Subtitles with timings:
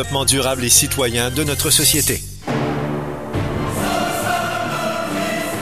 [0.00, 2.22] développement durable et citoyen de notre société.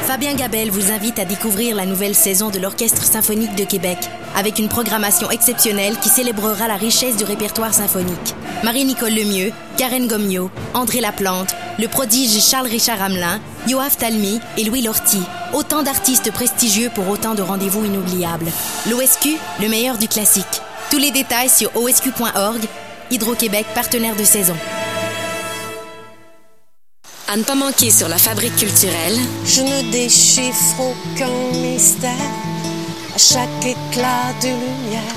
[0.03, 3.97] Fabien Gabel vous invite à découvrir la nouvelle saison de l'Orchestre symphonique de Québec,
[4.37, 8.35] avec une programmation exceptionnelle qui célébrera la richesse du répertoire symphonique.
[8.63, 15.25] Marie-Nicole Lemieux, Karen Gomio, André Laplante, le prodige Charles-Richard Hamelin, Yoav Talmy et Louis Lortie.
[15.55, 18.53] Autant d'artistes prestigieux pour autant de rendez-vous inoubliables.
[18.91, 20.61] L'OSQ, le meilleur du classique.
[20.91, 22.61] Tous les détails sur osq.org.
[23.11, 24.57] Hydro-Québec, partenaire de saison.
[27.29, 29.19] À ne pas manquer sur la fabrique culturelle.
[29.45, 32.11] Je ne déchiffre aucun mystère.
[33.15, 35.15] À chaque éclat de lumière,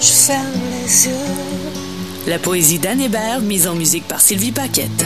[0.00, 2.26] je ferme les yeux.
[2.26, 5.04] La poésie d'Anne Hébert, mise en musique par Sylvie Paquette.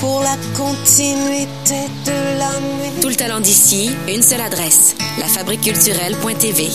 [0.00, 3.00] Pour la continuité de la nuit.
[3.00, 4.96] Tout le talent d'ici, une seule adresse.
[5.18, 6.68] Lafabriqueculturelle.tv.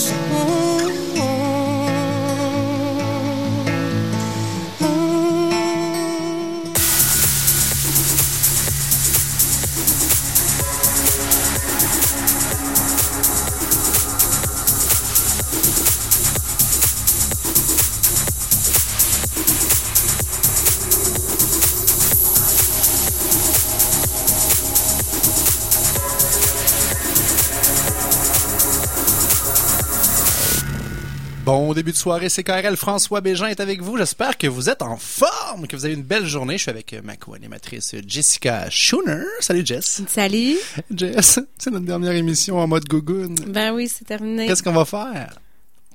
[31.46, 32.76] Bon début de soirée, c'est KRL.
[32.76, 33.96] François Bégin est avec vous.
[33.96, 36.58] J'espère que vous êtes en forme, que vous avez une belle journée.
[36.58, 39.22] Je suis avec ma co-animatrice Jessica Schooner.
[39.38, 40.02] Salut Jess.
[40.08, 40.56] Salut.
[40.90, 43.36] Jess, c'est notre dernière émission en mode gogoon.
[43.46, 44.48] Ben oui, c'est terminé.
[44.48, 45.38] Qu'est-ce qu'on va faire?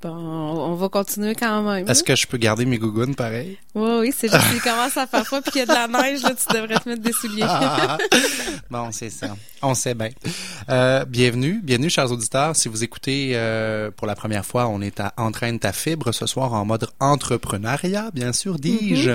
[0.02, 1.88] Bon, on va continuer quand même.
[1.88, 3.60] Est-ce que je peux garder mes gougounes pareil?
[3.76, 5.88] Oui, oui, c'est juste qu'il commence à faire froid puis qu'il y a de la
[5.88, 7.46] neige, là, tu devrais te mettre des souliers.
[8.72, 9.36] bon, c'est ça.
[9.62, 10.10] On sait bien.
[10.70, 12.56] Euh, bienvenue, bienvenue, chers auditeurs.
[12.56, 16.26] Si vous écoutez euh, pour la première fois, on est à Entraîne ta fibre ce
[16.26, 19.12] soir en mode entrepreneuriat, bien sûr, dis-je.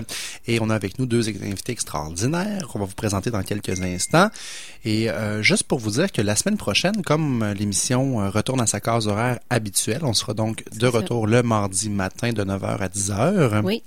[0.47, 4.31] Et on a avec nous deux invités extraordinaires qu'on va vous présenter dans quelques instants.
[4.84, 8.79] Et euh, juste pour vous dire que la semaine prochaine, comme l'émission retourne à sa
[8.79, 13.63] case horaire habituelle, on sera donc de retour le mardi matin de 9h à 10h.
[13.64, 13.83] Oui.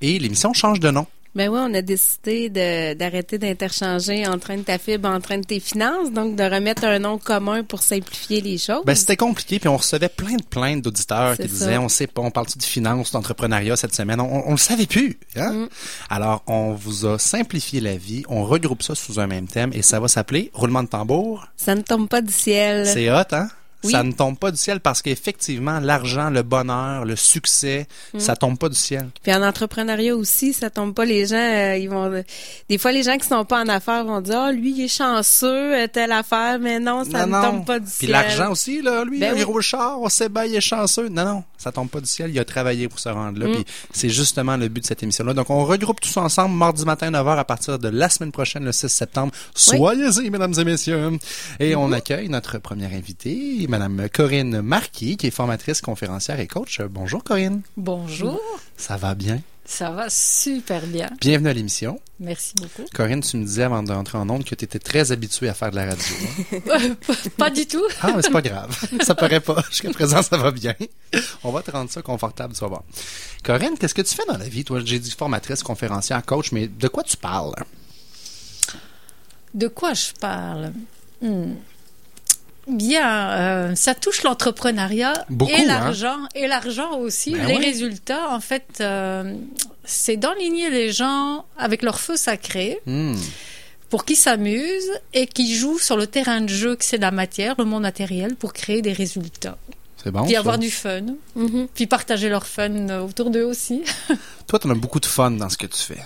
[0.00, 1.06] Et l'émission change de nom.
[1.36, 2.48] Ben oui, on a décidé
[2.94, 7.82] d'arrêter d'interchanger Entraîne ta fibre, Entraîne tes finances, donc de remettre un nom commun pour
[7.82, 8.82] simplifier les choses.
[8.86, 12.22] Ben c'était compliqué, puis on recevait plein de plaintes d'auditeurs qui disaient, on sait pas,
[12.22, 15.18] on parle de finance, d'entrepreneuriat cette semaine, on, on le savait plus.
[15.36, 15.52] Hein?
[15.52, 15.68] Mm.
[16.08, 19.82] Alors on vous a simplifié la vie, on regroupe ça sous un même thème et
[19.82, 21.48] ça va s'appeler roulement de tambour.
[21.58, 22.86] Ça ne tombe pas du ciel.
[22.86, 23.48] C'est hot, hein?
[23.86, 23.92] Oui.
[23.92, 28.20] Ça ne tombe pas du ciel parce qu'effectivement, l'argent, le bonheur, le succès, Mm.
[28.20, 29.08] ça tombe pas du ciel.
[29.22, 31.04] Puis en entrepreneuriat aussi, ça tombe pas.
[31.04, 32.22] Les gens, euh, ils vont.
[32.68, 34.88] Des fois, les gens qui sont pas en affaires vont dire, ah, lui, il est
[34.88, 37.42] chanceux, euh, telle affaire, mais non, ça non, ne non.
[37.52, 38.10] tombe pas du Puis ciel.
[38.10, 39.44] l'argent aussi, là, lui, Ben il oui.
[39.44, 41.08] roule char, on sait bien, il est chanceux.
[41.08, 43.46] Non, non, ça tombe pas du ciel, il a travaillé pour se rendre là.
[43.48, 43.52] Mm.
[43.54, 45.34] Puis c'est justement le but de cette émission-là.
[45.34, 48.64] Donc on regroupe tout ça ensemble mardi matin 9h à partir de la semaine prochaine,
[48.64, 49.32] le 6 septembre.
[49.54, 51.10] Soyez-y, mesdames et messieurs.
[51.60, 56.80] Et on accueille notre première invitée, madame Corinne Marquis, qui est formatrice, conférencière et coach.
[56.80, 57.60] Euh, Bonjour Corinne.
[57.76, 58.40] Bonjour,
[58.76, 59.40] Ça va bien?
[59.68, 61.10] ça va super bien.
[61.20, 62.00] Bienvenue à l'émission.
[62.20, 62.88] Merci beaucoup.
[62.94, 65.70] Corinne, tu me disais avant d'entrer en onde que tu étais très habituée à faire
[65.72, 66.14] de la radio.
[66.72, 66.96] hein?
[67.36, 67.82] Pas du tout.
[68.00, 68.74] Ah, mais c'est pas grave.
[69.02, 69.62] Ça paraît pas.
[69.68, 70.74] Jusqu'à présent, ça va bien.
[71.44, 72.82] On va te rendre ça confortable, tu vas voir.
[73.44, 74.64] Corinne, qu'est-ce que tu fais dans la vie?
[74.64, 77.54] Toi, j'ai dit formatrice, conférencière, coach, mais de quoi tu parles?
[79.52, 80.72] De quoi je parle?
[81.20, 81.54] Hmm.
[82.66, 85.64] Bien, euh, ça touche l'entrepreneuriat Beaucoup, et hein?
[85.66, 87.32] l'argent et l'argent aussi.
[87.32, 87.64] Ben les oui.
[87.64, 89.34] résultats, en fait, euh,
[89.84, 93.14] c'est d'enligner les gens avec leur feu sacré Hmm.
[93.88, 97.54] pour qu'ils s'amusent et qu'ils jouent sur le terrain de jeu que c'est la matière,
[97.58, 99.58] le monde matériel, pour créer des résultats.
[100.02, 100.24] C'est bon.
[100.24, 100.40] Puis ça.
[100.40, 101.02] avoir du fun.
[101.36, 101.68] Mhm.
[101.74, 103.82] Puis partager leur fun autour d'eux aussi.
[104.48, 105.98] Toi, tu as beaucoup de fun dans ce que tu fais.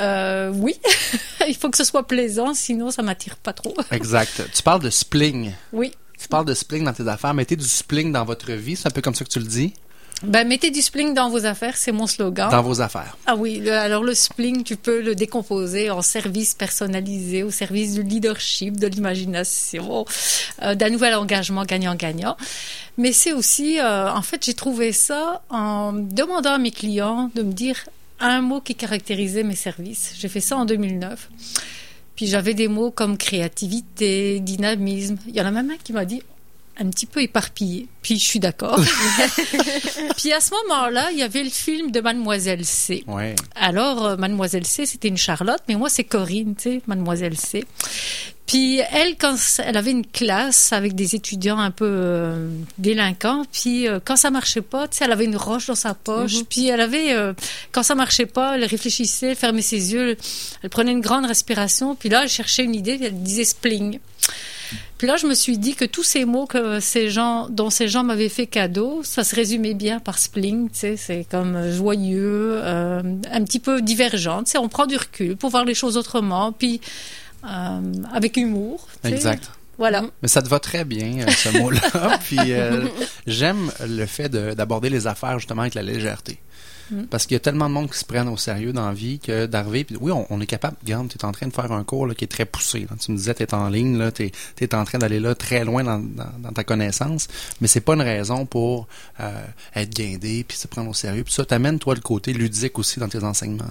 [0.00, 0.74] Euh, oui,
[1.48, 3.74] il faut que ce soit plaisant, sinon ça m'attire pas trop.
[3.90, 4.42] Exact.
[4.54, 5.52] tu parles de spling.
[5.72, 5.92] Oui.
[6.18, 7.34] Tu parles de spling dans tes affaires.
[7.34, 8.76] Mettez du spling dans votre vie.
[8.76, 9.74] C'est un peu comme ça que tu le dis.
[10.22, 12.48] Ben, mettez du spling dans vos affaires, c'est mon slogan.
[12.48, 13.16] Dans vos affaires.
[13.26, 17.94] Ah oui, le- alors le spling, tu peux le décomposer en service personnalisé, au service
[17.94, 20.04] du leadership, de l'imagination,
[20.62, 22.36] euh, d'un nouvel engagement gagnant-gagnant.
[22.98, 27.42] Mais c'est aussi, euh, en fait, j'ai trouvé ça en demandant à mes clients de
[27.42, 27.78] me dire
[28.28, 30.14] un mot qui caractérisait mes services.
[30.18, 31.30] J'ai fait ça en 2009.
[32.16, 35.16] Puis j'avais des mots comme créativité, dynamisme.
[35.26, 36.22] Il y en a même un qui m'a dit
[36.78, 37.88] un petit peu éparpillé.
[38.02, 38.80] Puis je suis d'accord.
[40.16, 43.04] puis à ce moment-là, il y avait le film de Mademoiselle C.
[43.06, 43.34] Ouais.
[43.54, 47.64] Alors, euh, Mademoiselle C, c'était une Charlotte, mais moi, c'est Corinne, tu sais, Mademoiselle C.
[48.52, 53.88] Puis elle, quand elle avait une classe avec des étudiants un peu euh, délinquants, puis
[53.88, 56.68] euh, quand ça marchait pas, tu sais, elle avait une roche dans sa poche, puis
[56.68, 57.32] elle avait, euh,
[57.70, 60.16] quand ça marchait pas, elle réfléchissait, fermait ses yeux, elle,
[60.64, 64.00] elle prenait une grande respiration, puis là, elle cherchait une idée, puis elle disait spling.
[64.98, 67.88] Puis là, je me suis dit que tous ces mots que ces gens, dont ces
[67.88, 71.74] gens m'avaient fait cadeau, ça se résumait bien par spling, tu sais, c'est comme euh,
[71.76, 75.74] joyeux, euh, un petit peu divergent, tu sais, on prend du recul pour voir les
[75.74, 76.80] choses autrement, puis
[77.44, 77.80] euh,
[78.12, 78.86] avec humour.
[79.02, 79.14] tu sais.
[79.14, 79.50] Exact.
[79.78, 80.04] Voilà.
[80.20, 82.18] Mais ça te va très bien, ce mot-là.
[82.24, 82.86] Puis euh,
[83.26, 86.38] j'aime le fait de- d'aborder les affaires justement avec la légèreté.
[86.90, 87.04] Mm.
[87.04, 89.18] Parce qu'il y a tellement de monde qui se prennent au sérieux dans la vie
[89.18, 90.76] que d'arriver, puis oui, on, on est capable.
[90.82, 92.80] Regarde, tu es en train de faire un cours là, qui est très poussé.
[92.80, 92.96] là.
[93.00, 94.30] Tu me disais, tu es en ligne, là, tu
[94.60, 97.28] es, en train d'aller là très loin dans, dans, dans ta connaissance,
[97.60, 98.86] mais c'est pas une raison pour
[99.20, 99.30] euh,
[99.74, 101.24] être guindé puis se prendre au sérieux.
[101.24, 103.64] Puis ça t'amène, toi, le côté ludique aussi dans tes enseignements.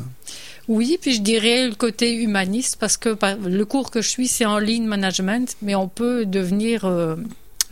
[0.67, 4.27] Oui, puis je dirais le côté humaniste parce que par- le cours que je suis,
[4.27, 7.15] c'est en ligne management, mais on peut devenir euh,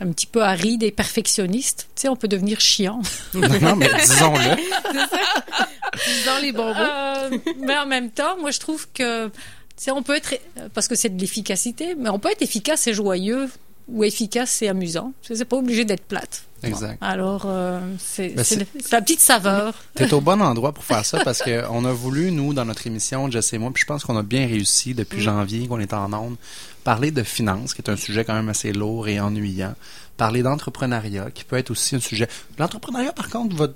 [0.00, 1.88] un petit peu aride et perfectionniste.
[1.94, 3.02] Tu sais, on peut devenir chiant.
[3.34, 4.56] non, non, mais disons-le.
[6.06, 6.80] Disons les bons mots.
[6.80, 9.32] Euh, mais en même temps, moi, je trouve que tu
[9.76, 10.34] sais, on peut être
[10.72, 13.48] parce que c'est de l'efficacité, mais on peut être efficace et joyeux
[13.88, 15.12] ou efficace et amusant.
[15.22, 16.44] Tu sais, C'est pas obligé d'être plate.
[16.62, 16.98] Exact.
[17.00, 19.74] Alors, euh, c'est Ben, c'est la petite saveur.
[19.94, 22.86] T'es au bon endroit pour faire ça parce que on a voulu, nous, dans notre
[22.86, 25.94] émission, Jess et moi, puis je pense qu'on a bien réussi depuis janvier qu'on est
[25.94, 26.36] en onde,
[26.84, 29.74] parler de finances, qui est un sujet quand même assez lourd et ennuyant,
[30.16, 32.28] parler d'entrepreneuriat, qui peut être aussi un sujet...
[32.58, 33.68] L'entrepreneuriat, par contre, va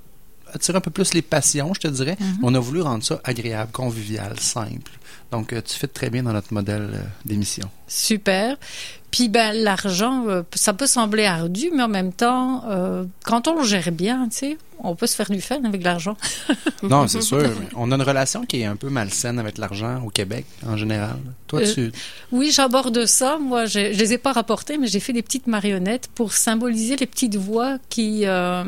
[0.53, 2.17] attirer un peu plus les passions, je te dirais.
[2.43, 4.93] On a voulu rendre ça agréable, convivial, simple.
[5.35, 7.69] Donc, euh, tu fais très bien dans notre modèle euh, d'émission.
[7.89, 8.57] Super.
[9.11, 13.61] Puis ben l'argent, euh, ça peut sembler ardu, mais en même temps, euh, quand on
[13.61, 16.17] le gère bien, tu sais, on peut se faire du fun avec l'argent.
[16.83, 17.49] Non, c'est sûr.
[17.77, 21.17] On a une relation qui est un peu malsaine avec l'argent au Québec, en général.
[21.47, 21.93] Toi, Euh, tu...
[22.33, 23.39] Oui, j'aborde ça.
[23.39, 26.97] Moi, je, je les ai pas rapportées, mais j'ai fait des petites marionnettes pour symboliser
[26.97, 28.65] les petites voix qui, euh,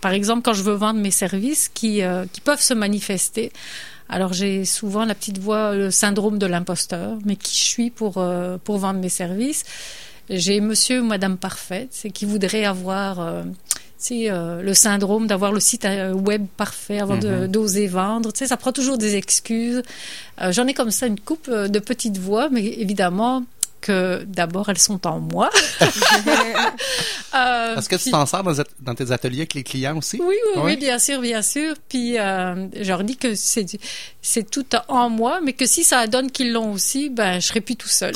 [0.00, 2.00] par exemple, quand je veux vendre mes services, qui,
[2.32, 3.52] qui peuvent se manifester.
[4.10, 8.18] Alors, j'ai souvent la petite voix, le syndrome de l'imposteur, mais qui je suis pour,
[8.18, 9.64] euh, pour vendre mes services.
[10.28, 13.42] J'ai monsieur ou madame parfaite, c'est qui voudrait avoir euh,
[14.10, 18.32] euh, le syndrome d'avoir le site web parfait avant de- d'oser vendre.
[18.32, 19.82] Tu sais, ça prend toujours des excuses.
[20.50, 23.44] J'en ai comme ça une coupe de petites voix, mais évidemment
[23.80, 25.50] que d'abord elles sont en moi.
[27.32, 30.18] Euh, Est-ce que tu t'en sers dans, dans tes ateliers avec les clients aussi?
[30.20, 30.62] oui, oui, Oui.
[30.64, 31.76] oui, bien sûr, bien sûr.
[31.88, 33.78] Puis euh, je leur dis que c'est du-
[34.20, 37.60] c'est tout en moi, mais que si ça donne qu'ils l'ont aussi, ben je serai
[37.60, 38.12] plus tout seul.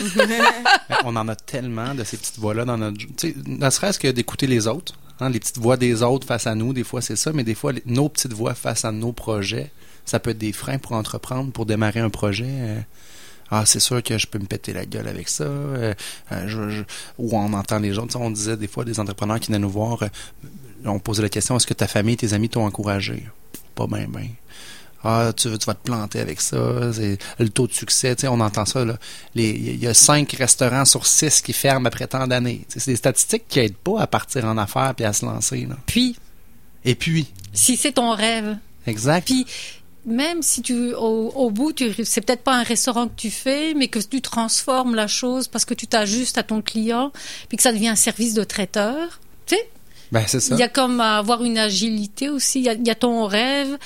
[1.04, 2.98] On en a tellement de ces petites voix-là dans notre...
[3.46, 4.94] Ne serait-ce que d'écouter les autres.
[5.20, 7.54] hein, les petites voix des autres face à nous, des fois c'est ça, mais des
[7.54, 9.70] fois les- nos petites voix face à nos projets,
[10.06, 12.46] ça peut être des freins pour entreprendre, pour démarrer un projet.
[12.48, 12.78] euh,
[13.60, 15.44] ah, c'est sûr que je peux me péter la gueule avec ça.
[15.44, 15.94] euh,
[16.32, 16.82] euh, je- je-
[17.18, 18.06] ou on entend les gens.
[18.14, 20.08] On disait des fois des entrepreneurs qui venaient nous voir, euh,
[20.84, 23.24] on posait la question est-ce que ta famille, tes amis t'ont encouragé?
[23.74, 24.28] Pas bien, bien.
[25.06, 26.56] Ah, tu, tu vas te planter avec ça.
[26.56, 28.16] Le taux de succès.
[28.16, 28.84] Tu sais, on entend ça.
[29.34, 32.64] Il y a cinq restaurants sur six qui ferment après tant d'années.
[32.68, 35.66] C'est des statistiques qui aident pas à partir en affaires puis à se lancer.
[35.66, 35.76] Là.
[35.84, 36.16] Puis,
[36.86, 38.56] Et puis, si c'est ton rêve,
[38.86, 39.26] exact.
[39.26, 39.46] Puis
[40.06, 43.74] même si tu au, au bout tu c'est peut-être pas un restaurant que tu fais
[43.74, 47.10] mais que tu transformes la chose parce que tu t'ajustes à ton client
[47.48, 49.68] puis que ça devient un service de traiteur tu sais.
[50.12, 50.54] Ben, c'est ça.
[50.54, 52.60] il y a comme à avoir une agilité aussi.
[52.60, 53.78] Il y a, il y a ton rêve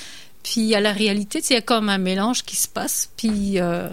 [0.43, 2.55] puis il y a la réalité tu sais, il y a comme un mélange qui
[2.55, 3.89] se passe puis euh,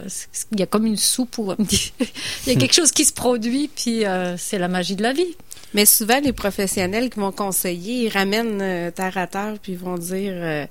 [0.52, 3.68] il y a comme une soupe ou il y a quelque chose qui se produit
[3.74, 5.36] puis euh, c'est la magie de la vie
[5.74, 9.98] Mais souvent, les professionnels qui vont conseiller, ils ramènent euh, terre à terre, puis vont
[9.98, 10.64] dire, euh,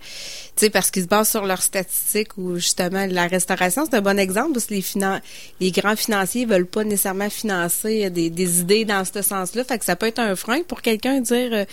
[0.55, 4.01] tu sais, parce qu'ils se basent sur leurs statistiques ou justement la restauration, c'est un
[4.01, 5.21] bon exemple parce que les, finan-
[5.59, 9.63] les grands financiers veulent pas nécessairement financer des, des idées dans ce sens-là.
[9.63, 11.65] Fait que ça peut être un frein pour quelqu'un de dire, euh,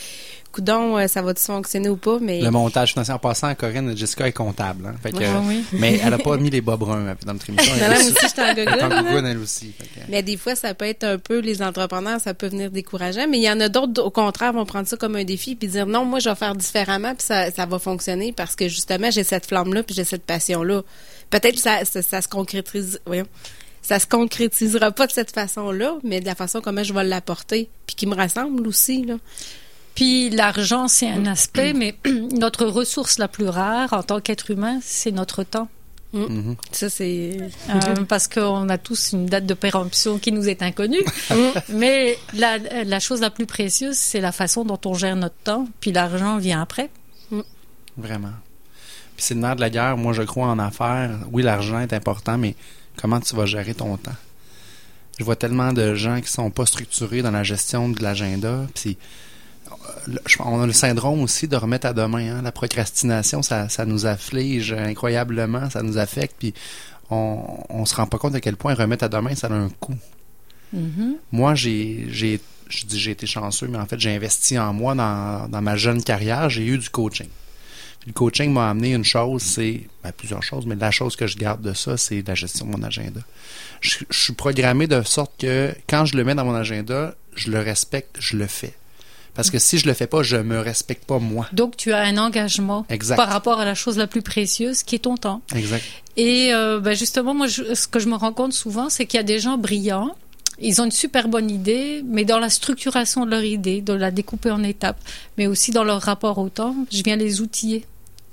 [0.52, 4.28] coudon, euh, ça va-tu fonctionner ou pas, mais Le montage financier en passant, Corinne, Jessica
[4.28, 4.87] est comptable.
[4.87, 5.64] Hein, fait que, Ouais, oui.
[5.73, 7.73] Mais elle a pas mis les bas bruns euh, dans notre émission.
[7.82, 8.66] Non, non, moi aussi, Elle
[9.02, 12.49] gogoune, elle que- Mais des fois, ça peut être un peu, les entrepreneurs, ça peut
[12.49, 13.26] venir décourageant.
[13.28, 15.68] Mais il y en a d'autres, au contraire, vont prendre ça comme un défi puis
[15.68, 19.11] dire non, moi, je vais faire différemment puis ça, ça va fonctionner parce que justement,
[19.11, 20.82] j'ai cette flamme-là puis j'ai cette passion-là.
[21.30, 23.26] Peut-être que ça, ça, ça se concrétise, voyons,
[23.80, 27.68] ça se concrétisera pas de cette façon-là, mais de la façon comment je vais l'apporter
[27.87, 29.16] puis qui me rassemble aussi, là.
[29.94, 31.26] Puis l'argent, c'est Mm.
[31.26, 31.94] un aspect, mais
[32.32, 35.68] notre ressource la plus rare en tant qu'être humain, c'est notre temps.
[36.14, 36.56] Mhm.
[36.72, 37.38] Ça, c'est...
[37.70, 41.00] Euh, parce qu'on a tous une date de péremption qui nous est inconnue.
[41.70, 45.66] Mais la, la chose la plus précieuse, c'est la façon dont on gère notre temps,
[45.80, 46.90] puis l'argent vient après.
[47.96, 48.32] Vraiment.
[49.16, 49.96] Puis c'est le nerf de la guerre.
[49.96, 51.18] Moi, je crois en affaires.
[51.30, 52.56] Oui, l'argent est important, mais
[53.00, 54.14] comment tu vas gérer ton temps?
[55.18, 58.66] Je vois tellement de gens qui sont pas structurés dans la gestion de l'agenda.
[58.75, 58.96] Puis
[60.40, 62.36] on a le syndrome aussi de remettre à demain.
[62.36, 62.42] hein.
[62.42, 66.36] La procrastination, ça, ça nous afflige incroyablement, ça nous affecte.
[66.38, 66.54] Puis
[67.10, 69.68] on, on se rend pas compte à quel point remettre à demain, ça a un
[69.68, 69.96] coût.
[70.72, 71.16] Mhm.
[71.32, 74.94] Moi, j'ai, j'ai, je dis j'ai été chanceux, mais en fait, j'ai investi en moi
[74.94, 76.48] dans, dans ma jeune carrière.
[76.48, 77.28] J'ai eu du coaching.
[78.00, 81.28] Puis le coaching m'a amené une chose, c'est ben, plusieurs choses, mais la chose que
[81.28, 83.20] je garde de ça, c'est la gestion de mon agenda.
[83.80, 87.50] Je, je suis programmé de sorte que quand je le mets dans mon agenda, je
[87.52, 88.74] le respecte, je le fais.
[89.34, 91.46] Parce que si je le fais pas, je me respecte pas moi.
[91.52, 93.16] Donc, tu as un engagement Exact.
[93.16, 95.40] par rapport à la chose la plus précieuse, qui est ton temps.
[95.54, 95.82] Exact.
[96.18, 99.16] Et euh, ben justement, moi, je- ce que je me rends compte souvent, c'est qu'il
[99.16, 100.14] y a des gens brillants.
[100.60, 104.10] Ils ont une super bonne idée, mais dans la structuration de leur idée, de la
[104.10, 105.00] découper en étapes,
[105.38, 107.86] mais aussi dans leur rapport au temps, je viens les outiller.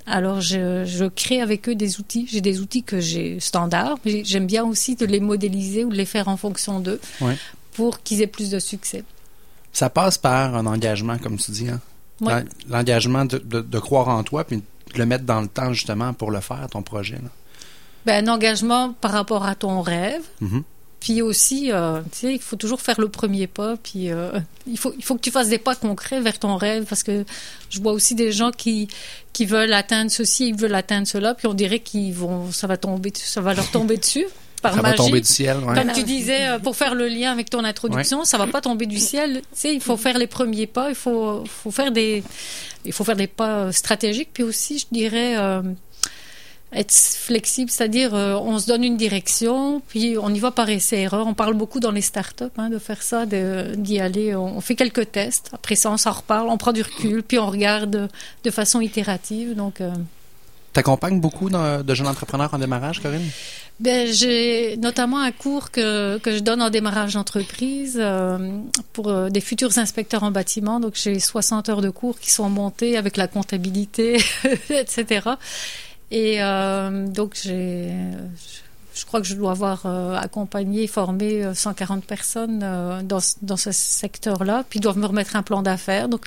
[0.06, 2.26] Alors, je, je crée avec eux des outils.
[2.30, 5.96] J'ai des outils que j'ai standards, mais j'aime bien aussi de les modéliser ou de
[5.96, 7.36] les faire en fonction d'eux Ouais.
[7.72, 9.02] pour qu'ils aient plus de succès.
[9.72, 11.68] Ça passe par un engagement, comme tu dis.
[11.68, 11.80] Hein?
[12.68, 16.12] L'engagement de, de- de croire en toi, puis de le mettre dans le temps, justement,
[16.12, 17.14] pour le faire, ton projet.
[17.16, 17.30] là.
[18.06, 20.62] Ben, un engagement par rapport à ton rêve, Mhm.
[21.00, 23.78] Puis aussi, euh, tu sais, il faut toujours faire le premier pas.
[23.82, 26.84] Puis euh, il faut il faut que tu fasses des pas concrets vers ton rêve
[26.84, 27.24] parce que
[27.70, 28.86] je vois aussi des gens qui
[29.32, 32.76] qui veulent atteindre ceci, ils veulent atteindre cela, puis on dirait qu'ils vont, ça va
[32.76, 34.26] tomber, ça va leur tomber dessus
[34.60, 34.96] par Ça va magie.
[34.96, 35.56] tomber du ciel.
[35.58, 35.74] ouais.
[35.74, 38.86] Comme tu disais, euh, pour faire le lien avec ton introduction, ça va pas tomber
[38.86, 39.40] du ciel.
[39.42, 42.22] Tu sais, il faut faire les premiers pas, il faut, faut faire des,
[42.84, 45.62] il faut faire des pas euh, stratégiques, puis aussi, je dirais, euh,
[46.72, 51.26] être flexible, c'est-à-dire, euh, on se donne une direction, puis on y va par essai-erreur.
[51.26, 54.36] On parle beaucoup dans les startups hein, de faire ça, d'y aller.
[54.36, 57.38] On, on fait quelques tests, après ça, on s'en reparle, on prend du recul, puis
[57.40, 58.08] on regarde
[58.44, 59.54] de façon itérative.
[59.56, 59.90] Donc, euh,
[60.72, 63.28] T'accompagnes beaucoup de jeunes entrepreneurs en démarrage, Corinne?
[63.80, 68.60] Ben, j'ai notamment un cours que, que je donne en démarrage d'entreprise euh,
[68.92, 70.80] pour euh, des futurs inspecteurs en bâtiment.
[70.80, 74.20] Donc, j'ai 60 heures de cours qui sont montées avec la comptabilité,
[74.68, 75.30] etc.
[76.10, 77.94] Et euh, donc, j'ai,
[78.94, 84.64] je, crois que je dois avoir accompagné, formé euh, 140 personnes dans, dans ce secteur-là.
[84.68, 86.10] Puis, ils doivent me remettre un plan d'affaires.
[86.10, 86.26] Donc,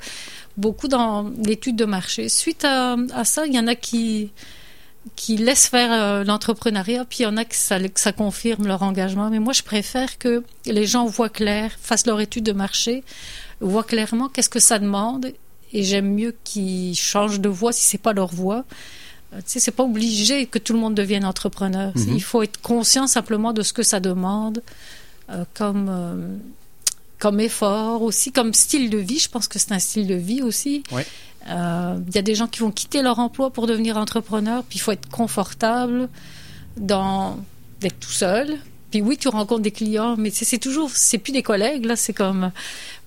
[0.57, 2.29] beaucoup dans l'étude de marché.
[2.29, 4.31] Suite à, à ça, il y en a qui
[5.15, 8.67] qui laissent faire euh, l'entrepreneuriat, puis il y en a que ça, que ça confirme
[8.67, 9.29] leur engagement.
[9.29, 13.03] Mais moi, je préfère que les gens voient clair, fassent leur étude de marché,
[13.59, 15.33] voient clairement qu'est-ce que ça demande,
[15.73, 18.63] et j'aime mieux qu'ils changent de voie si c'est pas leur voie.
[19.33, 21.91] Euh, Tu sais, c'est pas obligé que tout le monde devienne entrepreneur.
[21.95, 22.13] Mhm.
[22.15, 24.61] Il faut être conscient simplement de ce que ça demande,
[25.29, 26.37] euh, comme euh,
[27.23, 29.17] comme effort aussi, comme style de vie.
[29.17, 30.83] Je pense que c'est un style de vie aussi.
[30.91, 31.07] Ouais.
[31.47, 34.77] Euh, Il y a des gens qui vont quitter leur emploi pour devenir entrepreneur, puis
[34.77, 36.09] il faut être confortable
[36.75, 37.37] dans
[37.79, 38.57] d'être tout seul.
[38.91, 42.11] Puis oui, tu rencontres des clients, mais c'est toujours, c'est plus des collègues là, c'est
[42.11, 42.51] comme.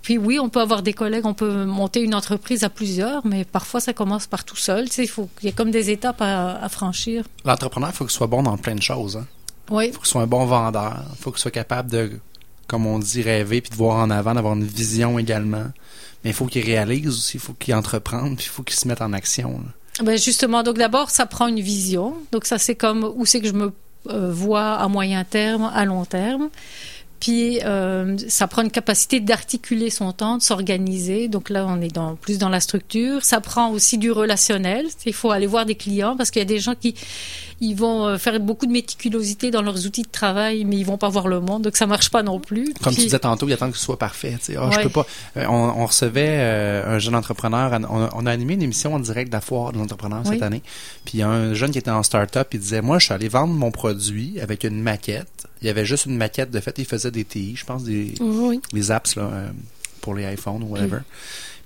[0.00, 3.44] Puis oui, on peut avoir des collègues, on peut monter une entreprise à plusieurs, mais
[3.44, 4.88] parfois ça commence par tout seul.
[4.88, 7.26] Tu sais, il faut, il y a comme des étapes à, à franchir.
[7.44, 9.18] L'entrepreneur, il faut qu'il soit bon dans plein de choses.
[9.18, 9.26] Hein?
[9.68, 9.88] Oui.
[9.88, 11.04] Il faut qu'il soit un bon vendeur.
[11.12, 12.18] Il faut qu'il soit capable de,
[12.66, 15.66] comme on dit, rêver puis de voir en avant, d'avoir une vision également.
[16.25, 18.88] Mais il faut qu'il réalise aussi, il faut qu'il entreprenne, puis il faut qu'il se
[18.88, 19.61] mette en action.
[20.02, 22.14] Ben justement, donc d'abord, ça prend une vision.
[22.32, 23.73] Donc ça, c'est comme où c'est que je me
[24.08, 26.49] euh, vois à moyen terme, à long terme.
[27.20, 31.28] Puis euh, ça prend une capacité d'articuler son temps, de s'organiser.
[31.28, 33.25] Donc là, on est dans, plus dans la structure.
[33.25, 34.87] Ça prend aussi du relationnel.
[35.06, 36.94] Il faut aller voir des clients parce qu'il y a des gens qui
[37.61, 40.99] ils vont euh, faire beaucoup de méticulosité dans leurs outils de travail, mais ils vont
[40.99, 41.62] pas voir le monde.
[41.62, 42.75] Donc ça marche pas non plus.
[42.82, 44.37] Comme Puis- tu disais tantôt, il attend que ce soit parfait.
[44.58, 45.06] Ah, je peux pas.
[45.38, 47.70] Euh, on, on recevait euh, un jeune entrepreneur.
[47.88, 50.32] On a, on a animé une émission en direct de la foire de l'entrepreneur Oui.
[50.35, 50.62] cette année.
[51.06, 52.49] Puis il y a un jeune qui était en start-up.
[52.52, 55.46] Il disait Moi, je suis allé vendre mon produit avec une maquette.
[55.66, 56.78] Il y avait juste une maquette de fait.
[56.78, 58.61] Il faisait des TI, je pense, des, Oui.
[58.73, 59.49] les apps là, euh,
[60.00, 60.99] pour les iPhones ou whatever.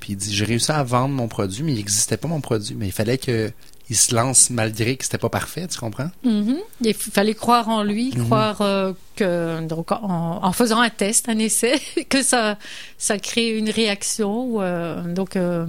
[0.00, 2.74] Puis il dit J'ai réussi à vendre mon produit, mais il n'existait pas mon produit.
[2.78, 3.52] Mais il fallait que
[3.90, 6.10] il se lance malgré que c'était pas parfait, tu comprends?
[6.22, 6.58] Mhm.
[6.82, 8.24] Il fallait croire en lui, Mhm.
[8.24, 11.74] croire euh, que donc en, en faisant un test, un essai,
[12.08, 12.56] que ça
[12.98, 14.62] ça crée une réaction.
[14.62, 15.66] euh, donc euh,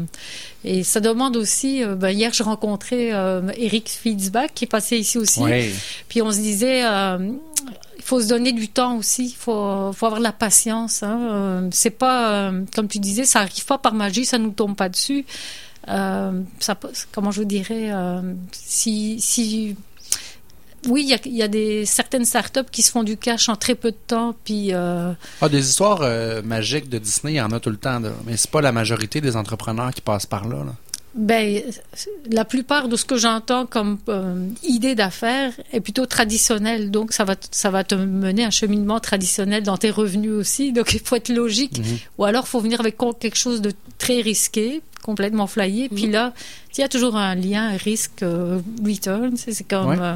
[0.63, 1.83] et ça demande aussi.
[1.97, 3.07] ben, hier, je rencontrais
[3.57, 5.39] Eric Fitzbach qui est passé ici aussi.
[5.41, 5.71] Ouais.
[6.07, 6.83] Puis on se disait,
[7.97, 9.25] il faut se donner du temps aussi.
[9.25, 11.03] Il faut, faut avoir de la patience.
[11.03, 11.19] Hein.
[11.31, 14.75] Euh, c'est pas, euh, comme tu disais, ça arrive pas par magie, ça nous tombe
[14.75, 15.25] pas dessus.
[15.87, 16.77] Euh, ça,
[17.11, 17.91] comment je dirais,
[18.51, 19.75] si, si
[20.87, 23.91] oui, il y a, des certaines startups qui se font du cash en très peu
[23.91, 25.15] de temps, puis Ah,
[25.49, 26.01] des histoires
[26.43, 28.11] magiques de Disney, il y en a tout le temps, là.
[28.25, 30.63] mais c'est pas la majorité des entrepreneurs qui passent par là.
[30.63, 30.73] là.
[31.13, 31.61] Ben,
[32.29, 37.25] la plupart de ce que j'entends comme euh, idée d'affaires est plutôt traditionnelle, donc ça
[37.25, 41.15] va, ça va te mener un cheminement traditionnel dans tes revenus aussi, donc il faut
[41.17, 41.97] être logique, Mhm.
[42.17, 46.33] ou alors faut venir avec quelque chose de très risqué, complètement flyé, puis là,
[46.77, 49.87] il y a toujours un lien risque-return, c'est c'est comme...
[49.89, 49.97] Ouais.
[49.99, 50.15] euh,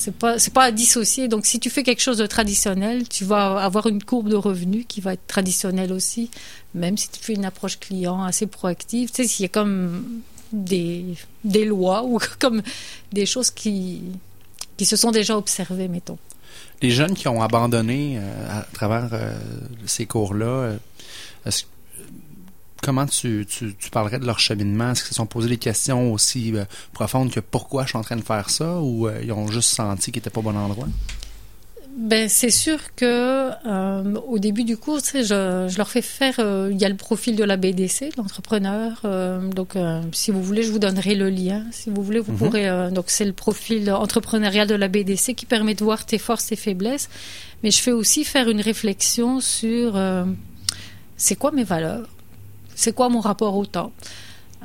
[0.00, 1.28] c'est pas c'est pas à dissocier.
[1.28, 4.84] Donc si tu fais quelque chose de traditionnel, tu vas avoir une courbe de revenus
[4.88, 6.30] qui va être traditionnelle aussi,
[6.74, 9.10] même si tu fais une approche client assez proactive.
[9.10, 10.20] Tu sais, s'il y a comme
[10.52, 11.04] des
[11.44, 12.62] des lois ou comme
[13.12, 14.02] des choses qui
[14.76, 16.18] qui se sont déjà observées, mettons.
[16.82, 19.34] Les jeunes qui ont abandonné euh, à travers euh,
[19.86, 20.76] ces cours-là, euh,
[21.44, 21.64] est-ce-
[22.82, 24.90] comment tu, tu, tu parlerais de leur cheminement?
[24.92, 28.02] Est-ce qu'ils se sont posés des questions aussi euh, profondes que pourquoi je suis en
[28.02, 30.56] train de faire ça ou euh, ils ont juste senti qu'ils n'étaient pas au bon
[30.56, 30.88] endroit?
[31.96, 36.38] Ben c'est sûr que euh, au début du cours, je, je leur fais faire.
[36.70, 39.02] il y a le profil de la BDC, l'entrepreneur.
[39.54, 39.74] donc,
[40.12, 41.64] si vous voulez, je vous donnerai le lien.
[41.72, 42.38] Si vous voulez, vous Mhm.
[42.38, 42.90] pourrez.
[42.92, 46.56] donc, c'est le profil entrepreneurial de la BDC qui permet de voir tes forces et
[46.56, 47.08] faiblesses.
[47.64, 49.98] Mais je fais aussi faire une réflexion sur
[51.16, 52.08] c'est quoi mes valeurs,
[52.80, 53.92] c'est quoi mon rapport au temps.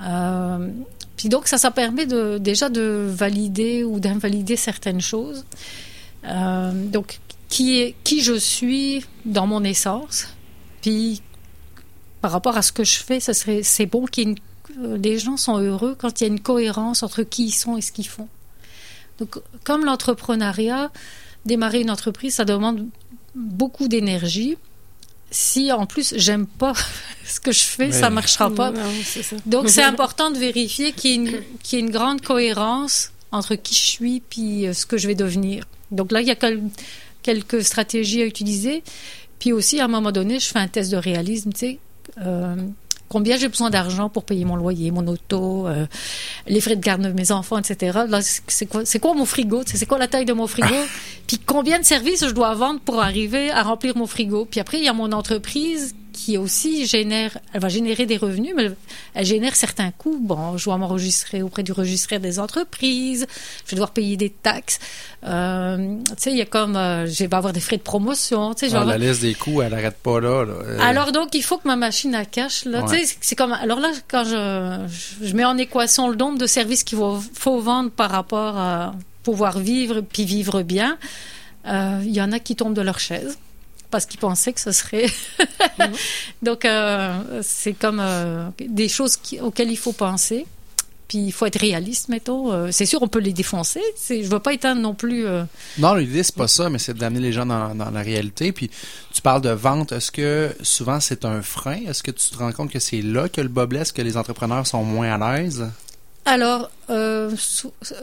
[0.01, 0.69] Euh,
[1.17, 2.05] puis donc ça, ça permet
[2.39, 5.45] déjà de valider ou d'invalider certaines choses.
[6.25, 7.19] Euh, donc,
[7.49, 10.27] qui, est, qui je suis dans mon essence,
[10.81, 11.21] puis
[12.21, 14.37] par rapport à ce que je fais, c'est bon qu'il y ait une-
[14.85, 17.77] euh, les gens sont heureux quand il y a une cohérence entre qui ils sont
[17.77, 18.27] et ce qu'ils font.
[19.19, 20.91] Donc, comme l'entrepreneuriat,
[21.45, 22.87] démarrer une entreprise, ça demande
[23.35, 24.57] beaucoup d'énergie.
[25.37, 26.71] Si en plus j'aime pas
[27.27, 27.91] ce que je fais, Ouais.
[27.91, 28.71] ça marchera pas.
[28.71, 29.35] Non, ça.
[29.45, 33.11] Donc, c'est important de vérifier qu'il y, ait une- qu'il y ait une grande cohérence
[33.33, 35.65] entre qui je suis puis euh, ce que je vais devenir.
[35.91, 36.63] Donc là, il y a quel-
[37.21, 38.81] quelques stratégies à utiliser.
[39.39, 41.79] Puis aussi, à un moment donné, je fais un test de réalisme, tu sais.
[42.21, 42.55] euh,
[43.15, 45.85] combien j'ai besoin d'argent pour payer mon loyer, mon auto, euh,
[46.47, 47.97] les frais de garde de mes enfants, etc.
[48.19, 49.63] C'est- quoi, quoi mon frigo?
[49.65, 50.67] C'est quoi la taille de mon frigo?
[51.27, 54.43] Puis combien de services je dois vendre pour arriver à remplir mon frigo?
[54.43, 58.53] Puis après, il y a mon entreprise qui aussi génère, elle va générer des revenus,
[58.55, 58.71] mais
[59.13, 60.17] elle, génère certains coûts.
[60.21, 63.27] Bon, je dois m'enregistrer auprès du registraire des entreprises,
[63.65, 64.79] je vais devoir payer des taxes.
[65.25, 68.53] Euh, tu sais, il y a comme, euh, je vais avoir des frais de promotion.
[68.53, 70.45] Tu sais, Ah, la liste des coûts, elle n'arrête pas là.
[70.45, 70.53] là.
[70.53, 72.97] Euh, alors donc, il faut que ma machine à cash, là, Ouais.
[72.99, 74.87] tu sais, c'est comme, alors là, quand je,
[75.21, 78.95] je mets en équation le nombre de services qu'il faut, faut vendre par rapport à
[79.23, 80.97] pouvoir vivre puis vivre bien,
[81.67, 83.37] euh, il y en a qui tombent de leur chaise
[83.95, 85.05] parce qu'ils pensaient que ce serait.
[86.41, 90.45] donc, euh, c'est comme euh, des choses qui- auxquelles il faut penser.
[91.07, 92.51] Puis il faut être réaliste, mettons.
[92.51, 93.79] Euh, c'est sûr, on peut les défoncer.
[93.95, 95.27] C'est, je veux pas éteindre non plus.
[95.27, 95.43] euh,
[95.77, 98.51] Non, l'idée, c'est pas ça, mais c'est d'amener les gens dans, dans la réalité.
[98.51, 98.71] Puis,
[99.13, 99.91] tu parles de vente.
[99.91, 101.77] Est-ce que souvent c'est un frein?
[101.87, 104.17] Est-ce que tu te rends compte que c'est là que le bas blesse, que les
[104.17, 105.69] entrepreneurs sont moins à l'aise?
[106.25, 107.29] Alors, euh,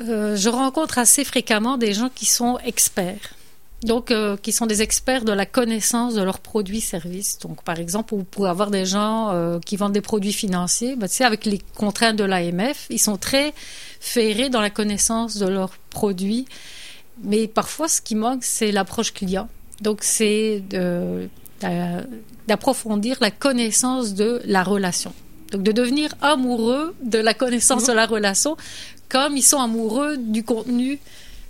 [0.09, 3.35] euh, je rencontre assez fréquemment des gens qui sont experts.
[3.83, 7.39] Donc, euh, qui sont des experts de la connaissance de leurs produits services.
[7.41, 10.95] Donc, par exemple, vous pouvez avoir des gens euh, qui vendent des produits financiers.
[10.95, 13.53] Ben, tu sais, avec les contraintes de l'AMF, ils sont très
[13.99, 16.47] ferrés dans la connaissance de leurs produits.
[17.25, 19.49] Mais parfois, ce qui manque, c'est l'approche client.
[19.81, 22.05] Donc, c'est d'a-
[22.47, 25.13] d'approfondir la connaissance de la relation.
[25.51, 28.57] Donc, de devenir amoureux de la connaissance de la relation,
[29.09, 30.99] comme ils sont amoureux du contenu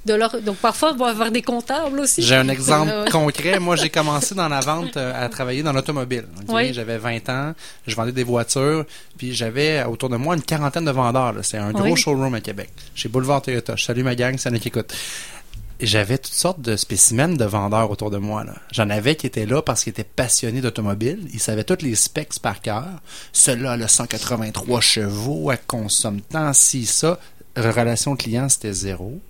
[0.04, 0.40] de leur.
[0.42, 2.22] Donc, parfois, on va avoir des comptables aussi.
[2.22, 3.58] J'ai un exemple Euh, concret.
[3.60, 6.24] Moi, j'ai commencé dans la vente euh, à travailler dans l'automobile.
[6.48, 6.72] Oui.
[6.74, 7.54] J'avais 20 ans,
[7.86, 8.84] je vendais des voitures,
[9.16, 11.34] puis j'avais autour de moi une quarantaine de vendeurs.
[11.42, 11.96] C'est un gros Oui.
[11.96, 13.76] showroom à Québec, chez Boulevard Toyota.
[13.76, 14.92] Je salue ma gang, c'est qui écoute.
[15.80, 18.44] J'avais toutes sortes de spécimens de vendeurs autour de moi.
[18.70, 21.26] J'en avais qui étaient là parce qu'ils étaient passionnés d'automobile.
[21.32, 22.84] Ils savaient tous les specs par cœur.
[23.32, 27.18] Celui-là, le 183 chevaux, elle consomme tant, si, ça.
[27.56, 29.20] Relation client, c'était zéro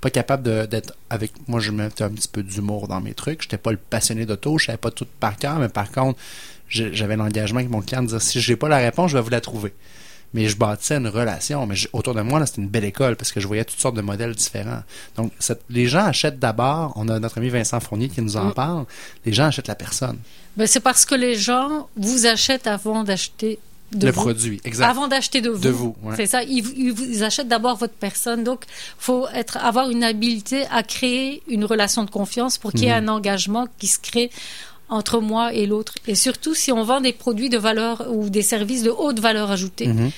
[0.00, 3.42] pas capable d'être avec moi je mettais un petit peu d'humour dans mes trucs.
[3.42, 6.18] J'étais pas le passionné d'auto je savais pas tout par cœur mais par contre
[6.68, 9.30] j'avais l'engagement avec mon client de dire si j'ai pas la réponse je vais vous
[9.30, 9.72] la trouver.
[10.34, 11.66] Mais je bâtissais une relation.
[11.66, 13.80] Mais je- autour de moi là c'était une belle école parce que je voyais toutes
[13.80, 14.82] sortes de modèles différents.
[15.16, 18.50] Donc cette- les gens achètent d'abord on a notre ami Vincent Fournier qui nous en
[18.50, 18.54] Mm.
[18.54, 18.84] parle
[19.24, 20.18] les gens achètent la personne.
[20.58, 23.58] Ben, c'est parce que les gens vous achètent avant d'acheter
[23.92, 24.20] de le vous.
[24.20, 25.60] produit exact Avant d'acheter de vous.
[25.60, 26.14] De vous, ouais.
[26.16, 26.42] C'est ça.
[26.42, 28.44] Ils, ils achètent d'abord votre personne.
[28.44, 28.64] Donc,
[28.98, 33.00] faut être, avoir une habileté à créer une relation de confiance pour qu'il y ait
[33.00, 33.08] Mhm.
[33.08, 34.30] un engagement qui se crée
[34.90, 35.94] entre moi et l'autre.
[36.06, 39.50] Et surtout, si on vend des produits de valeur ou des services de haute valeur
[39.50, 40.10] ajoutée, Mhm.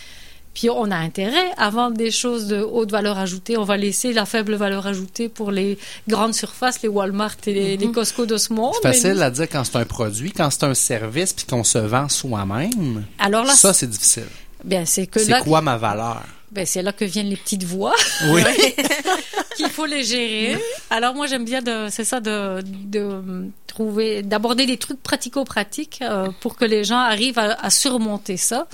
[0.52, 3.56] Puis on a intérêt à vendre des choses de haute valeur ajoutée.
[3.56, 7.76] On va laisser la faible valeur ajoutée pour les grandes surfaces, les Walmart et les,
[7.76, 8.74] les Costco de ce monde.
[8.82, 11.62] C'est facile nous- à dire quand c'est un produit, quand c'est un service, puis qu'on
[11.64, 13.04] se vend soi-même.
[13.18, 14.26] Alors là, ça, c'est difficile.
[14.64, 16.22] bien, c'est que C'est là, quoi ma valeur?
[16.50, 17.94] ben, c'est là que viennent les petites voix.
[18.30, 18.42] Oui.
[19.56, 20.58] qu'il faut les gérer.
[20.90, 23.22] Alors moi j'aime bien de c'est ça de, de
[23.68, 28.66] trouver d'aborder des trucs pratico-pratiques euh, pour que les gens arrivent à, à surmonter ça.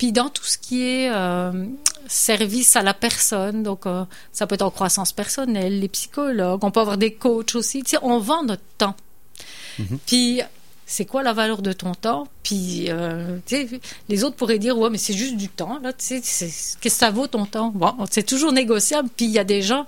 [0.00, 1.66] Puis dans tout ce qui est euh,
[2.06, 6.70] service à la personne, donc euh, ça peut être en croissance personnelle, les psychologues, on
[6.70, 7.82] peut avoir des coachs aussi.
[7.82, 8.96] Tu sais, on vend notre temps.
[10.06, 10.40] Puis
[10.86, 12.28] c'est quoi la valeur de ton temps?
[12.42, 13.40] Puis euh,
[14.08, 15.92] les autres pourraient dire ouais mais c'est juste du temps là.
[15.92, 17.70] Tu sais, qu'est-ce que ça vaut ton temps?
[17.74, 19.10] Bon, c'est toujours négociable.
[19.14, 19.84] Puis il y a des gens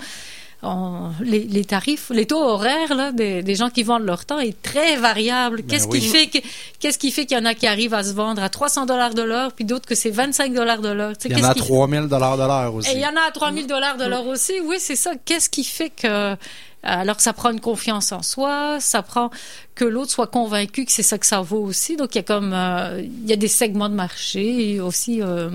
[1.20, 4.60] les, les tarifs, les taux horaires là, des, des gens qui vendent leur temps est
[4.62, 5.62] très variable.
[5.64, 6.00] Qu'est-ce oui.
[6.00, 6.38] qui fait que
[6.78, 9.14] qu'est-ce qui fait qu'il y en a qui arrivent à se vendre à 300 dollars
[9.14, 11.16] de l'heure, puis d'autres que c'est 25 dollars de l'heure?
[11.18, 12.90] Tu sais, Il y en qu'est-ce a qui- 3000 dollars de l'heure aussi.
[12.90, 14.52] et il y en a à 3000 dollars de l'heure aussi.
[14.64, 15.12] Oui, c'est ça.
[15.24, 16.36] Qu'est-ce qui fait que
[16.84, 19.30] alors ça prend une confiance en soi, ça prend
[19.76, 21.96] que l'autre soit convaincu que c'est ça que ça vaut aussi.
[21.96, 25.50] Donc il y a comme euh, il y a des segments de marché aussi euh,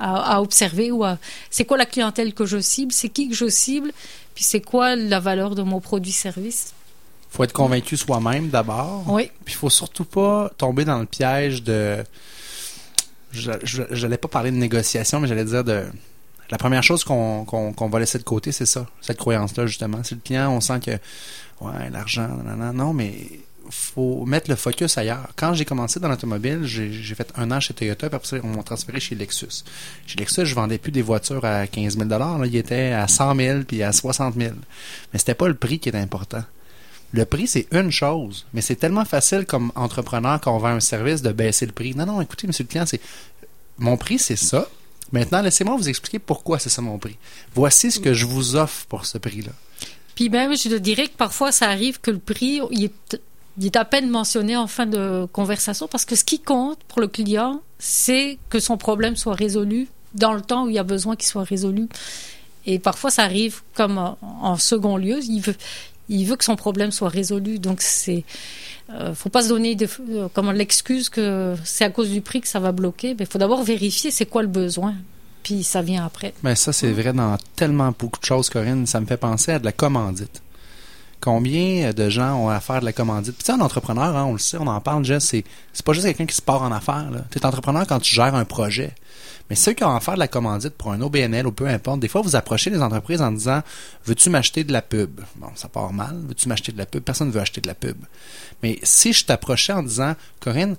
[0.00, 3.36] à, à observer ou à c'est quoi la clientèle que je cible, c'est qui que
[3.36, 3.92] je cible,
[4.34, 6.74] puis c'est quoi la valeur de mon produit-service.
[7.30, 9.04] faut être convaincu soi-même d'abord.
[9.08, 9.30] Oui.
[9.44, 12.04] Puis il faut surtout pas tomber dans le piège de.
[13.32, 15.84] Je n'allais pas parler de négociation, mais j'allais dire de.
[16.50, 20.00] La première chose qu'on va laisser de côté, c'est ça, cette croyance-là, justement.
[20.04, 20.90] C'est le client, on sent que,
[21.64, 22.72] ouais, l'argent, nanana.
[22.72, 23.14] non, mais
[23.70, 25.28] faut mettre le focus ailleurs.
[25.36, 28.62] Quand j'ai commencé dans l'automobile, j'ai fait un an chez Toyota, puis après on m'a
[28.62, 29.64] transféré chez Lexus.
[30.06, 33.36] Chez Lexus, je vendais plus des voitures à 15 000 là, Il était à 100
[33.36, 34.54] 000 puis à 60 000
[35.12, 36.44] Mais c'était pas le prix qui était important.
[37.12, 40.80] Le prix, c'est une chose, mais c'est tellement facile comme entrepreneur quand on vend un
[40.80, 41.94] service de baisser le prix.
[41.94, 43.00] Non, non, écoutez, monsieur le client, c'est
[43.78, 44.68] mon prix, c'est ça.
[45.12, 47.16] Maintenant, laissez-moi vous expliquer pourquoi c'est ça mon prix.
[47.54, 49.52] Voici ce que je vous offre pour ce prix-là.
[50.14, 53.20] Puis même, je te dirais que parfois, ça arrive que le prix, il est,
[53.58, 57.00] il est à peine mentionné en fin de conversation, parce que ce qui compte pour
[57.00, 60.84] le client, c'est que son problème soit résolu dans le temps où il y a
[60.84, 61.88] besoin qu'il soit résolu.
[62.66, 65.18] Et parfois, ça arrive comme en, second lieu.
[65.22, 65.56] Il veut,
[66.08, 67.58] il veut que son problème soit résolu.
[67.58, 68.24] Donc, c'est,
[68.90, 72.48] euh, faut pas se donner de, euh, l'excuse que c'est à cause du prix que
[72.48, 73.14] ça va bloquer.
[73.18, 74.94] Mais il faut d'abord vérifier c'est quoi le besoin.
[75.42, 76.32] Puis ça vient après.
[76.42, 78.86] Mais ça, c'est vrai dans tellement beaucoup de choses, Corinne.
[78.86, 80.43] Ça me fait penser à de la commandite.
[81.24, 83.34] Combien de gens ont à faire de la commandite?
[83.34, 85.42] Puis tu sais, un entrepreneur, hein, on le sait, on en parle, Jess, c'est,
[85.82, 87.08] pas juste quelqu'un qui se part en affaires.
[87.30, 88.92] Tu es entrepreneur quand tu gères un projet.
[89.48, 92.00] Mais ceux qui ont à faire de la commandite pour un OBNL ou peu importe,
[92.00, 93.62] des fois, vous approchez les entreprises en disant
[94.04, 95.22] Veux-tu m'acheter de la pub?
[95.36, 96.14] Bon, ça part mal.
[96.28, 97.02] Veux-tu m'acheter de la pub?
[97.02, 97.96] Personne ne veut acheter de la pub.
[98.62, 100.76] Mais si je t'approchais en disant Corinne,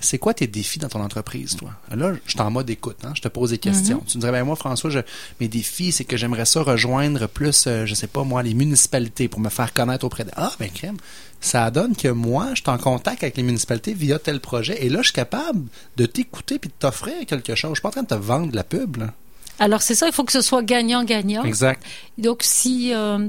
[0.00, 1.70] c'est quoi tes défis dans ton entreprise, toi?
[1.94, 3.12] Là, je suis en mode écoute, hein?
[3.14, 4.02] je te pose des questions.
[4.06, 5.00] Tu me dirais, ben moi, François, je,
[5.40, 9.28] mes défis, c'est que j'aimerais ça rejoindre plus, euh, je sais pas moi, les municipalités
[9.28, 10.30] pour me faire connaître auprès de...
[10.36, 10.96] Ah, ben crème,
[11.40, 14.88] ça donne que moi, je suis en contact avec les municipalités via tel projet, et
[14.88, 17.70] là, je suis capable de t'écouter puis de t'offrir quelque chose.
[17.70, 19.12] Je suis pas en train de te vendre de la pub, là.
[19.58, 21.44] Alors c'est ça, il faut que ce soit gagnant-gagnant.
[21.44, 21.82] Exact.
[22.18, 23.26] Donc si euh,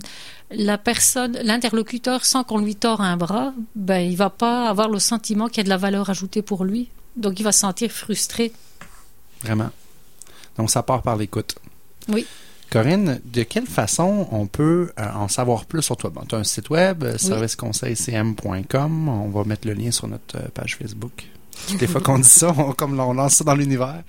[0.52, 5.00] la personne, l'interlocuteur sent qu'on lui tord un bras, ben il va pas avoir le
[5.00, 6.90] sentiment qu'il y a de la valeur ajoutée pour lui.
[7.16, 8.52] Donc il va se sentir frustré.
[9.42, 9.70] Vraiment.
[10.58, 11.56] Donc, ça part par l'écoute.
[12.10, 12.26] Oui.
[12.70, 16.10] Corinne, de quelle façon on peut euh, en savoir plus sur toi?
[16.10, 19.08] Bon, tu as un site web, euh, serviceconseilcm.com.
[19.08, 21.28] On va mettre le lien sur notre page Facebook.
[21.80, 24.04] Les fois qu'on dit ça, on, comme on lance ça dans l'univers.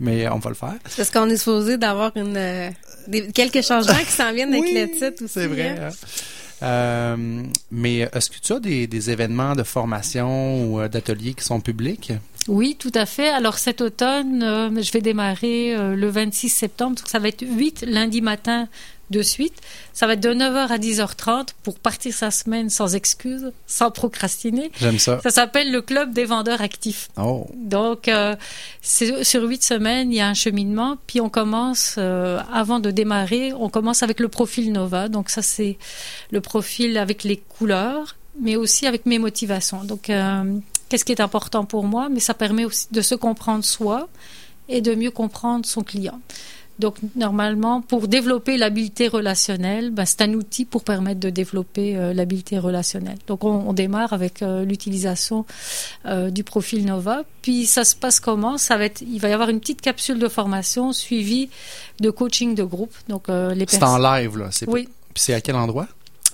[0.00, 0.74] Mais on va le faire.
[0.96, 2.70] Parce qu'on est supposé d'avoir une euh,
[3.08, 5.32] des- quelques changements qui s'en viennent avec Oui, le titre aussi.
[5.34, 5.76] C'est vrai.
[5.78, 5.88] hein.
[5.88, 6.06] hein.
[6.64, 11.44] Euh, mais est-ce que tu as des, des événements de formation ou euh, d'ateliers qui
[11.44, 12.12] sont publics?
[12.48, 13.28] Oui, tout à fait.
[13.28, 16.96] Alors cet automne, euh, je vais démarrer euh, le 26 septembre.
[16.96, 18.68] Donc ça va être 8 lundi matin
[19.12, 19.54] de suite.
[19.92, 24.72] Ça va être de 9h à 10h30 pour partir sa semaine sans excuse, sans procrastiner.
[24.80, 25.20] J'aime ça.
[25.22, 27.08] Ça s'appelle le Club des vendeurs actifs.
[27.16, 28.34] Oh, Donc, euh,
[28.82, 30.96] sur huit semaines, il y a un cheminement.
[31.06, 35.08] Puis on commence, euh, avant de démarrer, on commence avec le profil Nova.
[35.08, 35.78] Donc ça, c'est
[36.30, 39.84] le profil avec les couleurs, mais aussi avec mes motivations.
[39.84, 40.44] Donc, euh,
[40.88, 42.08] qu'est-ce qui est important pour moi?
[42.08, 44.08] Mais ça permet aussi de se comprendre soi
[44.68, 46.20] et de mieux comprendre son client.
[46.82, 52.12] Donc, normalement, pour développer l'habileté relationnelle, ben, c'est un outil pour permettre de développer euh,
[52.12, 53.18] l'habileté relationnelle.
[53.28, 55.46] Donc, on, on démarre avec euh, l'utilisation
[56.06, 57.22] euh, du profil Nova.
[57.40, 58.58] Puis, ça se passe comment?
[58.58, 61.50] Ça va être, il va y avoir une petite capsule de formation suivie
[62.00, 62.94] de coaching de groupe.
[63.08, 64.48] Donc, euh, les c'est en live, là.
[64.50, 65.86] C'est Oui, Puis c'est à quel endroit?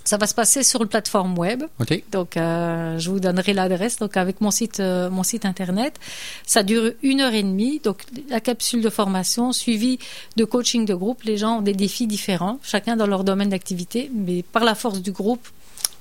[0.09, 1.65] Ça va se passer sur une plateforme web.
[1.81, 2.03] OK.
[2.11, 3.99] Donc, euh, je vous donnerai l'adresse.
[3.99, 6.01] Donc, avec mon site, euh, mon site internet,
[6.47, 7.79] ça dure une heure et demie.
[7.85, 9.99] Donc, la capsule de formation suivie
[10.37, 11.25] de coaching de groupe.
[11.25, 15.03] Les gens ont des défis différents, chacun dans leur domaine d'activité, mais par la force
[15.03, 15.47] du groupe,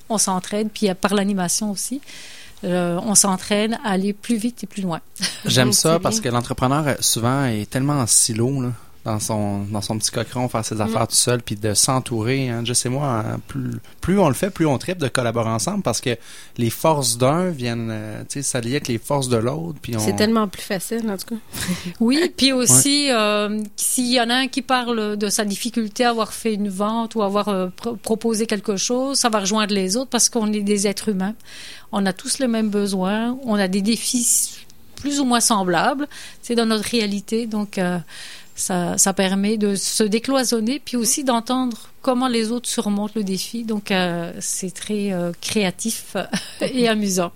[0.07, 0.69] on s'entraide.
[0.73, 1.99] Puis, par l'animation aussi.
[2.63, 5.01] Euh, on s'entraîne à aller plus vite et plus loin.
[5.45, 8.71] J'aime ça parce que l'entrepreneur, souvent, est tellement en silo, là,
[9.07, 12.49] dans son, dans son petit cochon, faire ses affaires tout seul, puis de s'entourer.
[12.49, 12.63] Hein.
[12.65, 15.81] Je sais moi, hein, plus, plus on le fait, plus on tripe de collaborer ensemble
[15.81, 16.17] parce que
[16.57, 19.79] les forces d'un viennent euh, tu sais, s'allier avec les forces de l'autre.
[19.81, 19.99] Puis on...
[19.99, 21.41] C'est tellement plus facile, en tout cas.
[22.01, 26.09] Oui, puis aussi, euh, s'il y en a un qui parle de sa difficulté à
[26.09, 29.95] avoir fait une vente ou avoir euh, pro- proposé quelque chose, ça va rejoindre les
[29.95, 31.33] autres parce qu'on est des êtres humains.
[31.93, 34.65] On a tous les mêmes besoins, on a des défis
[34.97, 36.07] plus ou moins semblables,
[36.41, 37.99] c'est dans notre réalité, donc euh,
[38.57, 43.63] ça, ça permet de se décloisonner, puis aussi d'entendre comment les autres surmontent le défi,
[43.63, 46.15] donc euh, c'est très euh, créatif
[46.61, 47.31] et amusant.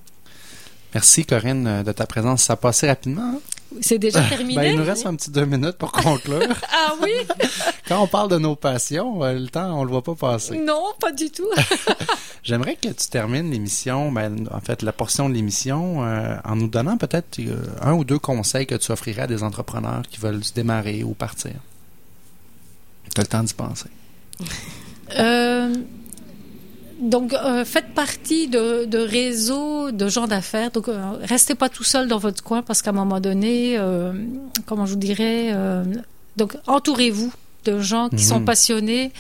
[0.93, 2.43] Merci Corinne euh, de ta présence.
[2.43, 3.35] Ça a passé rapidement.
[3.35, 3.39] hein?
[3.79, 4.55] C'est déjà terminé?
[4.55, 6.41] Ben, il nous reste un petit deux minutes pour conclure.
[6.73, 7.11] Ah oui?
[7.87, 10.57] Quand on parle de nos passions, euh, le temps, on le voit pas passer.
[10.57, 11.47] Non, pas du tout.
[12.43, 16.67] J'aimerais que tu termines l'émission, ben, en fait, la portion de l'émission, euh, en nous
[16.67, 20.43] donnant peut-être euh, un ou deux conseils que tu offrirais à des entrepreneurs qui veulent
[20.43, 21.53] se démarrer ou partir.
[23.13, 23.89] Tu as le temps d'y penser.
[25.17, 25.73] Euh,
[27.01, 30.71] donc, euh, faites partie de, de réseaux de gens d'affaires.
[30.71, 34.13] Donc, euh, restez pas tout seul dans votre coin parce qu'à un moment donné, euh,
[34.65, 35.83] comment je vous dirais, euh,
[36.37, 37.31] donc entourez-vous
[37.65, 38.21] de gens qui Mhm.
[38.21, 39.11] sont passionnés.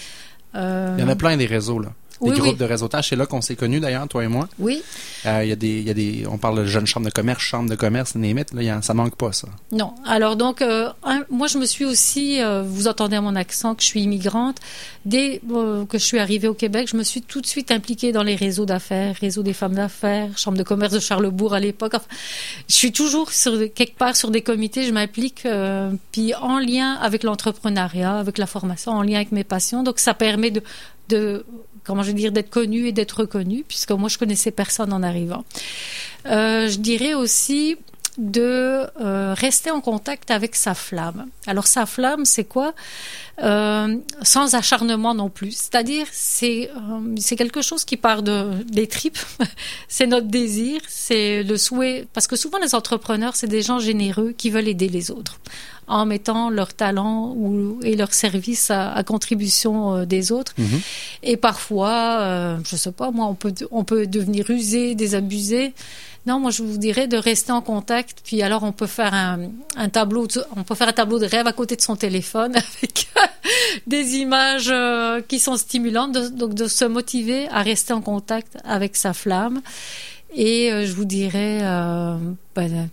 [0.55, 1.89] Euh, Il y en a plein des réseaux, là.
[2.29, 2.57] Oui, groupes oui.
[2.57, 3.09] de réseautage.
[3.09, 4.47] C'est là qu'on s'est connus, d'ailleurs, toi et moi.
[4.59, 4.81] Oui,
[5.25, 7.11] Euh, il y a des, il y a des, on parle de jeunes chambres de
[7.11, 9.47] commerce, chambres de commerce, limite, là, y a- ça manque pas, ça.
[9.71, 9.93] non.
[10.05, 13.75] Alors donc, euh, un- moi je me suis aussi, euh, vous entendez à mon accent
[13.75, 14.57] que je suis immigrante.
[15.05, 15.41] Dès
[15.89, 18.35] que je suis arrivée au Québec, je me suis tout de suite impliquée dans les
[18.35, 21.93] réseaux d'affaires, réseau des femmes d'affaires, chambre de commerce de Charlebourg à l'époque.
[21.95, 22.05] Enfin,
[22.69, 25.47] je suis toujours sur quelque part sur des comités, je m'implique,
[26.11, 29.83] puis en lien avec l'entrepreneuriat, avec la formation, en lien avec mes passions.
[29.83, 30.61] Donc ça permet de,
[31.83, 35.03] comment je veux dire, d'être connu et d'être reconnu, puisque moi je connaissais personne en
[35.03, 35.43] arrivant.
[36.25, 37.77] Euh, je dirais aussi
[38.17, 41.27] de euh, rester en contact avec sa flamme.
[41.47, 42.73] Alors sa flamme, c'est quoi?
[43.41, 45.51] Euh, Sans acharnement non plus.
[45.51, 49.19] C'est-à-dire, c'est euh, c'est quelque chose qui part de des tripes.
[49.87, 52.05] c'est notre désir, c'est le souhait.
[52.13, 55.39] Parce que souvent les entrepreneurs, c'est des gens généreux qui veulent aider les autres
[55.87, 60.53] en mettant leur talent ou, et leur service à, à contribution des autres.
[61.21, 65.73] Et parfois, je sais pas, moi, on peut, on peut devenir usé, désabusé.
[66.27, 68.19] Non, moi, je vous dirais de rester en contact.
[68.23, 71.53] Puis alors, on peut faire un, tableau, on peut faire un tableau de rêve à
[71.53, 73.07] côté de son téléphone avec
[73.87, 76.11] des images euh, qui sont stimulantes.
[76.35, 79.61] Donc, de se motiver à rester en contact avec sa flamme.
[80.35, 82.15] Et euh, je vous dirais, euh,
[82.55, 82.89] ben,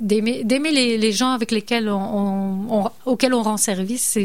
[0.00, 4.18] d'aimer les, les gens avec lesquels on, on- on- auxquels on rend service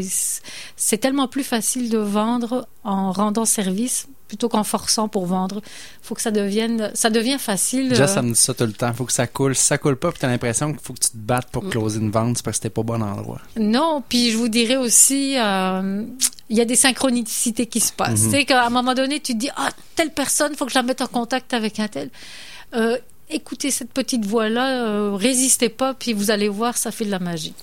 [0.76, 5.62] c'est tellement plus facile de vendre en rendant service plutôt qu'en forçant pour vendre
[6.02, 8.72] faut que ça devienne ça devient facile Déjà, euh, ça me dit ça tout le
[8.72, 8.92] temps.
[8.92, 9.54] Faut que ça coule.
[9.54, 12.00] Si ça coule pas, puis t'as l'impression qu'il faut que tu te battes pour closer
[12.00, 13.40] une vente, c'est parce que t'es pas au bon endroit.
[13.56, 16.02] Non, puis je vous dirais aussi, euh,
[16.48, 18.22] il y a des synchronicités qui se passent.
[18.22, 18.30] Mhm.
[18.32, 20.78] Tu sais qu'à un moment donné, tu te dis, ah, telle personne, faut que je
[20.78, 22.10] la mette en contact avec un tel.
[22.74, 22.98] Euh,
[23.30, 27.18] écoutez cette petite voix-là, euh, résistez pas, puis vous allez voir, ça fait de la
[27.18, 27.54] magie.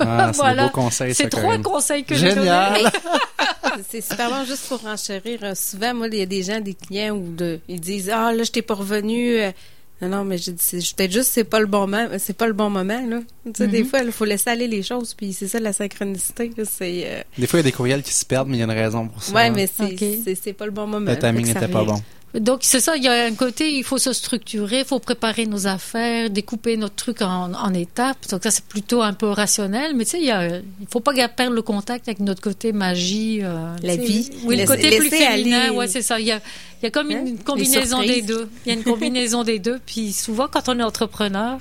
[0.00, 0.70] Ah, c'est Voilà.
[1.12, 2.50] C'est trois conseils que j'ai donnés.
[3.90, 5.40] C'est super bon, juste pour enchérir.
[5.42, 8.32] euh, souvent, moi, il y a des gens, des clients, où de, ils disent Ah,
[8.32, 9.38] là, je t'ai pas revenu.
[9.38, 9.50] euh,
[10.00, 12.46] Non, non, mais je dis, c'est- peut-être juste, c'est pas le bon moment, c'est pas
[12.46, 13.18] le bon moment, là.
[13.44, 13.88] Tu sais, des Mhm.
[13.88, 17.22] fois, il faut laisser aller les choses, puis c'est ça, la synchronicité, là, c'est, euh,
[17.36, 18.70] Des fois, il y a des courriels qui se perdent, mais il y a une
[18.70, 19.32] raison pour ça.
[19.32, 20.04] ouais, mais c'est, Ok.
[20.24, 21.10] c'est, c'est pas le bon moment.
[21.10, 22.00] Le timing n'était pas bon.
[22.40, 25.46] Donc c'est ça, il y a un côté, il faut se structurer, il faut préparer
[25.46, 28.18] nos affaires, découper notre truc en, en étapes.
[28.30, 31.54] Donc ça c'est plutôt un peu rationnel, mais tu sais, il il faut pas perdre
[31.54, 34.30] le contact avec notre côté magie, euh, La vie.
[34.44, 35.70] Oui, le côté plus féminin, aller.
[35.70, 36.20] ouais c'est ça.
[36.20, 36.40] Il y a,
[36.82, 37.24] il y a comme Hein?
[37.26, 38.48] une combinaison des deux.
[38.64, 39.78] Il y a une combinaison des deux.
[39.86, 41.58] Puis souvent quand on est entrepreneur,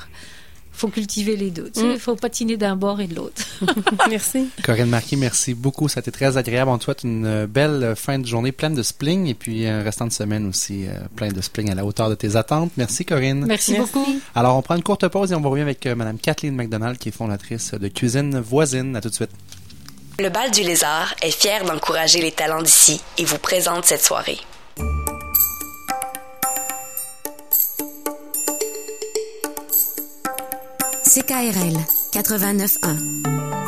[0.75, 1.69] faut cultiver les deux.
[1.73, 1.91] Tu sais, Mm.
[1.93, 3.41] il faut patiner d'un bord et de l'autre.
[4.09, 4.49] Merci.
[4.63, 5.87] Corinne Marquis, merci beaucoup.
[5.87, 6.69] Ça a été très agréable.
[6.71, 9.81] On te souhaite une euh, belle fin de journée pleine de spling et puis un
[9.83, 12.71] restant de semaine aussi euh, plein de spling à la hauteur de tes attentes.
[12.77, 13.45] Merci, Corinne.
[13.45, 13.93] Merci, Merci.
[13.93, 14.19] beaucoup.
[14.35, 16.97] Alors, on prend une courte pause et on va revenir avec euh, Madame Kathleen McDonald,
[16.97, 18.95] qui est fondatrice de Cuisine Voisine.
[18.95, 19.31] À tout de suite.
[20.19, 24.37] Le Bal du Lézard est fier d'encourager les talents d'ici et vous présente cette soirée.
[31.15, 31.77] CKRL
[32.11, 33.64] 89.1.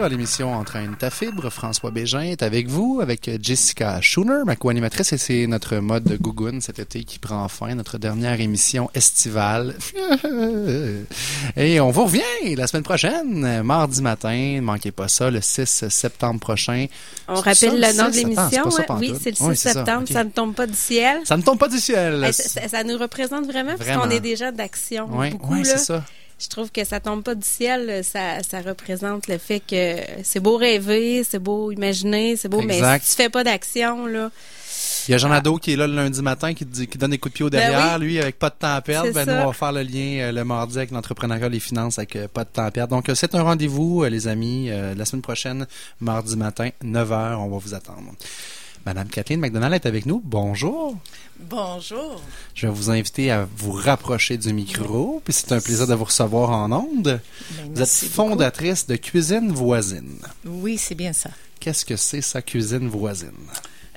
[0.00, 4.56] retour à l'émission Entraîne ta fibre, François Bégin est avec vous, avec Jessica Schooner, ma
[4.56, 8.90] co-animatrice, et c'est notre mode de Gougoun cet été qui prend fin, notre dernière émission
[8.94, 9.74] estivale.
[11.56, 15.88] et on vous revient la semaine prochaine, mardi matin, ne manquez pas ça, le 6
[15.88, 16.86] septembre prochain.
[17.28, 18.64] On rappelle ça, le nom de 6 septembre, l'émission.
[18.88, 18.98] hein?
[19.00, 20.08] Oui, c'est le 6 Oui, c'est ça, septembre.
[20.10, 21.20] Ça ne tombe pas du ciel.
[21.24, 22.24] Ça ne tombe pas du ciel.
[22.24, 24.04] Hey, ça, nous représente vraiment, parce Vraiment.
[24.04, 25.08] qu'on est déjà d'action.
[25.12, 25.76] Oui, beaucoup, oui, là.
[25.76, 26.04] c'est ça.
[26.40, 28.02] Je trouve que ça tombe pas du ciel.
[28.02, 32.80] Ça, ça représente le fait que c'est beau rêver, c'est beau imaginer, c'est beau, Exact.
[32.80, 34.30] mais si tu fais pas d'action, là,
[35.08, 37.10] Il y a Jean Nadeau qui est là le lundi matin, qui, dit- qui donne
[37.10, 38.06] des coups de pied au Ben derrière, oui.
[38.06, 39.12] lui, avec pas de temps à perdre.
[39.12, 39.34] Ben, ça.
[39.34, 42.26] nous, on va faire le lien euh, le mardi avec l'entrepreneuriat, les finances, avec euh,
[42.28, 42.94] pas de temps à perdre.
[42.96, 45.66] Donc, euh, c'est un rendez-vous, les amis, euh, la semaine prochaine,
[46.00, 48.12] mardi matin, 9h, on va vous attendre.
[48.86, 50.22] Madame Kathleen McDonald est avec nous.
[50.24, 50.96] Bonjour.
[51.38, 52.22] Bonjour.
[52.54, 56.04] Je vais vous inviter à vous rapprocher du micro, puis c'est un plaisir de vous
[56.04, 57.20] recevoir en ondes.
[57.50, 60.18] Ben, Vous êtes fondatrice de Cuisine Voisine.
[60.46, 61.30] Oui, c'est bien ça.
[61.60, 63.30] Qu'est-ce que c'est, ça, Cuisine Voisine?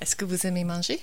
[0.01, 0.99] Est-ce que vous aimez manger?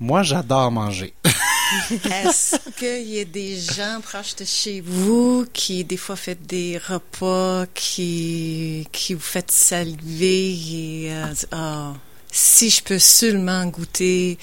[0.00, 1.12] Moi, j'adore manger.
[1.90, 6.78] Est-ce qu'il y a des gens proches de chez vous qui, des fois, font des
[6.78, 11.92] repas qui, qui vous fait saliver et, euh, ah,
[12.30, 14.38] si je peux seulement goûter.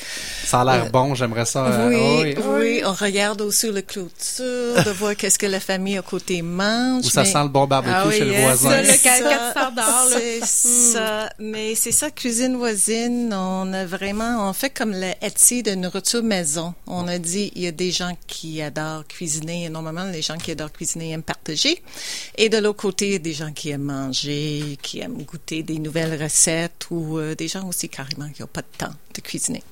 [0.46, 1.66] Ça a l'air Euh, bon, j'aimerais ça.
[1.68, 1.90] euh,
[2.24, 2.44] oui, oui.
[2.48, 7.06] oui, on regarde aussi le clôture, de voir qu'est-ce que la famille à côté mange.
[7.06, 8.82] Où ça mais- sent le bon barbecue Ah oui, chez le hein, voisin.
[8.82, 10.18] le C'est quatre- ça, quatre stars d'or, là.
[10.20, 11.30] C'est ça.
[11.40, 13.34] Mais c'est ça, cuisine voisine.
[13.34, 16.74] On a vraiment, on fait comme le Etsy de nourriture maison.
[16.88, 19.66] On a dit, il y a des gens qui adorent cuisiner.
[19.66, 21.82] Et normalement, les gens qui adorent cuisiner aiment partager.
[22.38, 25.62] Et de l'autre côté, il y a des gens qui aiment manger, qui aiment goûter
[25.64, 29.22] des nouvelles recettes ou euh, des gens aussi carrément qui n'ont pas de temps de
[29.22, 29.64] cuisiner.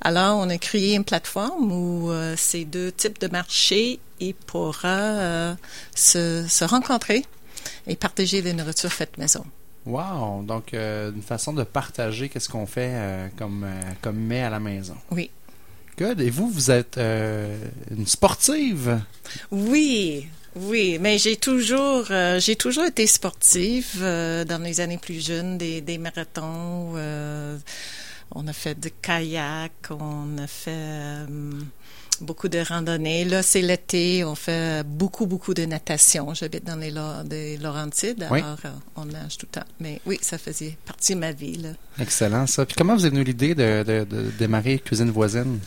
[0.00, 4.78] Alors, on a créé une plateforme où euh, ces deux types de marchés ils pourront
[4.84, 5.54] euh,
[5.94, 7.24] se, se rencontrer
[7.86, 9.44] et partager les nourritures faites maison.
[9.86, 10.42] Wow!
[10.42, 13.66] Donc, euh, une façon de partager qu'est-ce qu'on fait comme,
[14.00, 14.96] comme mets à la maison.
[15.10, 15.30] Oui.
[15.96, 16.20] Good.
[16.20, 17.56] Et vous, vous êtes euh,
[17.90, 19.00] une sportive?
[19.52, 25.24] Oui, oui, mais j'ai toujours, euh, j'ai toujours été sportive euh, dans les années plus
[25.24, 26.92] jeunes, des, des marathons.
[26.96, 27.56] euh,
[28.34, 31.26] on a fait du kayak, on a fait
[32.20, 33.24] beaucoup de randonnées.
[33.24, 36.32] Là, c'est l'été, on fait beaucoup, beaucoup de natation.
[36.34, 36.92] J'habite dans les,
[37.28, 38.40] des Laurentides, Oui.
[38.40, 38.58] alors
[38.96, 39.66] on nage tout le temps.
[39.80, 41.56] Mais oui, ça faisait partie de ma vie.
[41.58, 41.70] Là.
[42.00, 42.64] Excellent, ça.
[42.66, 45.58] Puis comment vous est venue l'idée de, de, de démarrer Cuisine Voisine?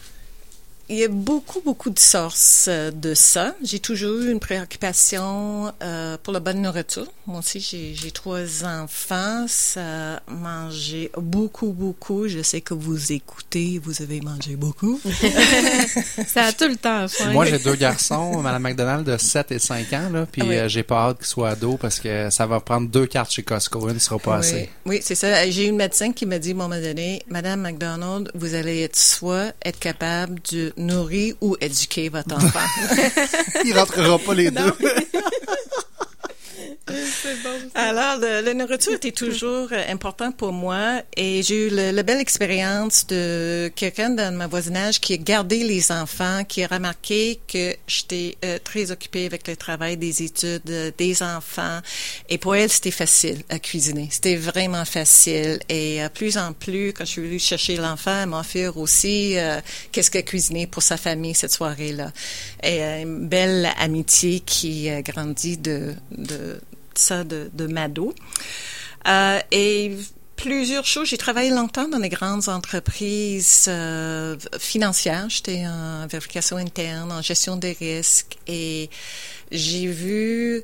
[0.90, 3.54] Il y a beaucoup, beaucoup de sources euh, de ça.
[3.62, 7.08] J'ai toujours eu une préoccupation euh, pour la bonne nourriture.
[7.26, 9.46] Moi aussi, j'ai j'ai trois enfants.
[9.50, 12.30] Ça mangeait beaucoup, beaucoup.
[12.30, 15.00] Je sais que vous écoutez, vous avez mangé beaucoup.
[16.28, 17.32] ça a tout le temps faim.
[17.32, 20.56] Moi, j'ai deux garçons, Madame McDonald de 7 et 5 ans, là, puis Ah oui.
[20.56, 23.44] euh, j'ai pas hâte qu'ils soient ados parce que ça va prendre deux cartes chez
[23.44, 24.70] Costco, une ne sera pas oui, assez.
[24.86, 25.50] oui c'est ça.
[25.50, 28.84] J'ai eu une médecin qui m'a dit à un moment donné, Madame McDonald, vous allez
[28.84, 32.60] être soit être capable de nourrir ou éduquer votre enfant?
[33.66, 34.74] Il rentrera pas les deux.
[37.76, 42.20] Alors, le- la nourriture était toujours euh, important pour moi et j'ai eu la belle
[42.20, 47.76] expérience de quelqu'un dans ma voisinage qui a gardé les enfants, qui a remarqué que
[47.88, 51.80] j'étais euh, très occupée avec le travail, des études, euh, des enfants.
[52.30, 54.08] Et pour elle, c'était facile à cuisiner.
[54.12, 55.60] C'était vraiment facile.
[55.70, 59.38] Et euh, plus en plus, quand je suis venue chercher l'enfant, elle m'a offert aussi
[59.38, 59.60] euh,
[59.92, 62.12] qu'est-ce qu'elle a cuisiné pour sa famille cette soirée-là.
[62.64, 66.60] Et une belle amitié qui a grandi de, de
[67.00, 68.14] ça de, de Mado.
[69.08, 69.96] Euh, et
[70.36, 71.10] plusieurs choses.
[71.10, 75.30] J'ai travaillé longtemps dans les grandes entreprises euh, financières.
[75.30, 78.90] J'étais en vérification interne, en gestion des risques et
[79.52, 80.64] j'ai vu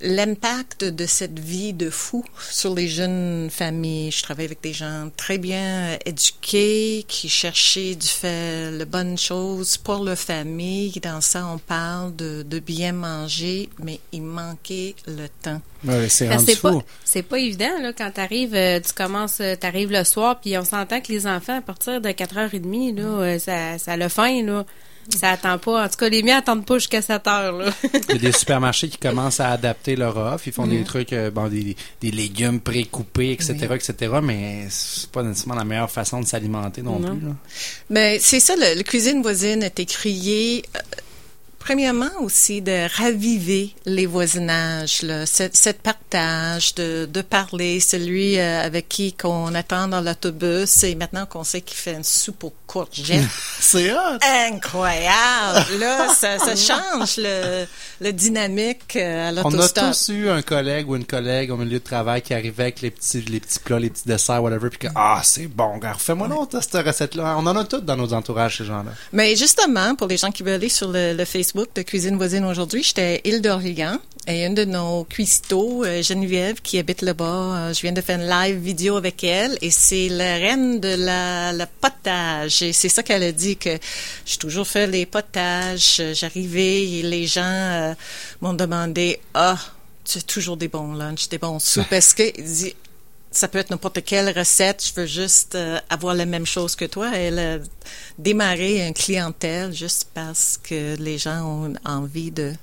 [0.00, 4.10] l'impact de cette vie de fou sur les jeunes familles.
[4.10, 9.76] Je travaille avec des gens très bien éduqués qui cherchaient du faire les bonnes choses
[9.76, 10.92] pour leur famille.
[11.02, 15.60] Dans ça, on parle de, de bien manger, mais il manquait le temps.
[15.84, 16.82] Ouais, c'est pas, fou.
[17.04, 20.64] c'est pas évident, là, quand t'arrives, euh, tu commences, euh, t'arrives le soir, puis on
[20.64, 24.42] s'entend que les enfants, à partir de 4h30, là, euh, ça, ça a le faim,
[24.44, 24.64] là.
[25.14, 25.84] Ça attend pas.
[25.84, 27.70] En tout cas, les miens attendent pas jusqu'à 7 heures, là.
[28.08, 30.46] Il y a des supermarchés qui commencent à adapter leur offre.
[30.46, 33.76] Ils font des trucs, euh, bon, des, des légumes pré-coupés, etc., Oui.
[33.76, 37.16] etc., mais c'est pas nécessairement la meilleure façon de s'alimenter non, Non.
[37.16, 37.26] plus.
[37.28, 37.32] là.
[37.90, 40.80] Mais c'est ça, le, le cuisine voisine a été créé euh,
[41.66, 48.62] premièrement aussi de raviver les voisinages, là, cette, cette partage, de, de parler, celui euh,
[48.62, 52.52] avec qui qu'on attend dans l'autobus et maintenant qu'on sait qu'il fait une soupe aux
[52.68, 53.24] courgettes.
[53.58, 53.90] C'est!
[54.22, 55.66] Incroyable!
[55.80, 57.66] Là, ça, ça change le,
[58.00, 59.86] le dynamique euh, à On a l'autostop.
[59.90, 62.92] tous eu un collègue ou une collègue au milieu de travail qui arrivait avec les
[62.92, 66.28] petits, les petits plats, les petits desserts, whatever, puis que, ah, c'est bon, gars, fais-moi
[66.28, 67.34] non, cette recette-là.
[67.36, 68.92] On en a toutes dans nos entourages, ces gens-là.
[69.12, 72.44] Mais justement, pour les gens qui veulent aller sur le, le Facebook de Cuisine Voisine
[72.44, 77.24] aujourd'hui, j'étais à Île d'Orléans et une de nos cuistots, euh, Geneviève, qui habite là-bas,
[77.24, 80.94] euh, je viens de faire une live vidéo avec elle et c'est la reine de
[80.96, 82.60] la, la potage.
[82.60, 83.78] Et c'est ça qu'elle a dit que
[84.26, 86.02] j'ai toujours fait les potages.
[86.12, 87.94] J'arrivais et les gens euh,
[88.42, 89.56] m'ont demandé, ah,
[90.04, 91.90] tu as toujours des bons lunchs, des bons soupes.
[91.90, 92.74] Est-ce que,
[93.30, 96.84] ça peut être n'importe quelle recette, je veux juste euh, avoir la même chose que
[96.84, 97.10] toi.
[97.14, 97.58] Elle a
[98.18, 102.54] démarré une clientèle juste parce que les gens ont envie de,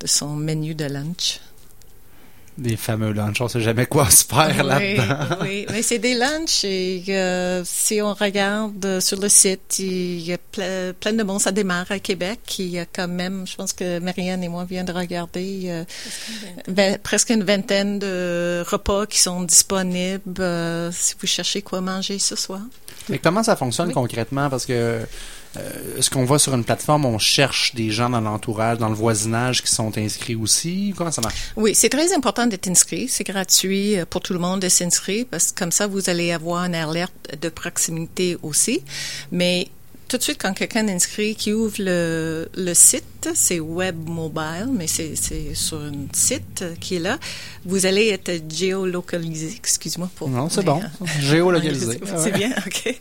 [0.00, 1.40] de son menu de lunch.
[2.58, 5.36] Des fameux lunchs, on sait jamais quoi se faire là-dedans.
[5.42, 10.32] oui, mais c'est des lunchs et euh, si on regarde sur le site, il y
[10.32, 11.40] a ple- plein de monde.
[11.40, 12.40] Ça démarre à Québec.
[12.58, 15.84] Il y a quand même, je pense que Marianne et moi viens de regarder
[16.68, 22.18] euh, presque une vingtaine de repas qui sont disponibles euh, si vous cherchez quoi manger
[22.18, 22.60] ce soir.
[23.08, 24.50] Mais comment ça fonctionne concrètement?
[24.50, 25.00] Parce que
[25.56, 25.60] euh,
[26.00, 29.62] ce qu'on voit sur une plateforme, on cherche des gens dans l'entourage, dans le voisinage
[29.62, 30.94] qui sont inscrits aussi?
[30.96, 31.52] Comment ça marche?
[31.56, 33.08] Oui, c'est très important d'être inscrit.
[33.08, 36.32] C'est gratuit euh, pour tout le monde de s'inscrire parce que comme ça, vous allez
[36.32, 38.82] avoir une alerte de proximité aussi.
[39.32, 39.68] Mais
[40.08, 44.86] tout de suite, quand quelqu'un inscrit, qui ouvre le, le site, c'est web mobile, mais
[44.86, 47.18] c'est c'est sur un site qui est là,
[47.64, 49.52] vous allez être géolocalisé.
[49.56, 50.28] Excuse-moi pour...
[50.28, 50.80] Non, c'est bon.
[51.20, 52.00] Géolocalisé.
[52.16, 52.98] c'est bien, OK.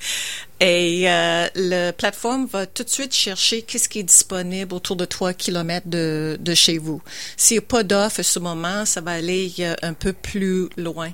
[0.60, 5.06] Et euh, la plateforme va tout de suite chercher qu'est-ce qui est disponible autour de
[5.06, 7.00] 3 kilomètres de, de chez vous.
[7.36, 10.68] S'il n'y a pas d'offre à ce moment, ça va aller euh, un peu plus
[10.76, 11.12] loin.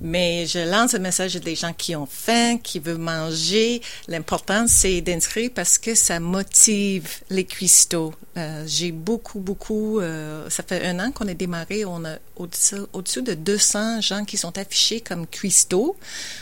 [0.00, 3.82] Mais je lance un message à des gens qui ont faim, qui veulent manger.
[4.06, 8.14] L'important, c'est d'inscrire parce que ça motive les cuistots.
[8.38, 10.00] Euh, J'ai beaucoup, beaucoup...
[10.00, 11.84] euh, ça fait un an qu'on a démarré.
[11.84, 15.96] On a au-dessus au-dessus de 200 gens qui sont affichés comme cuistots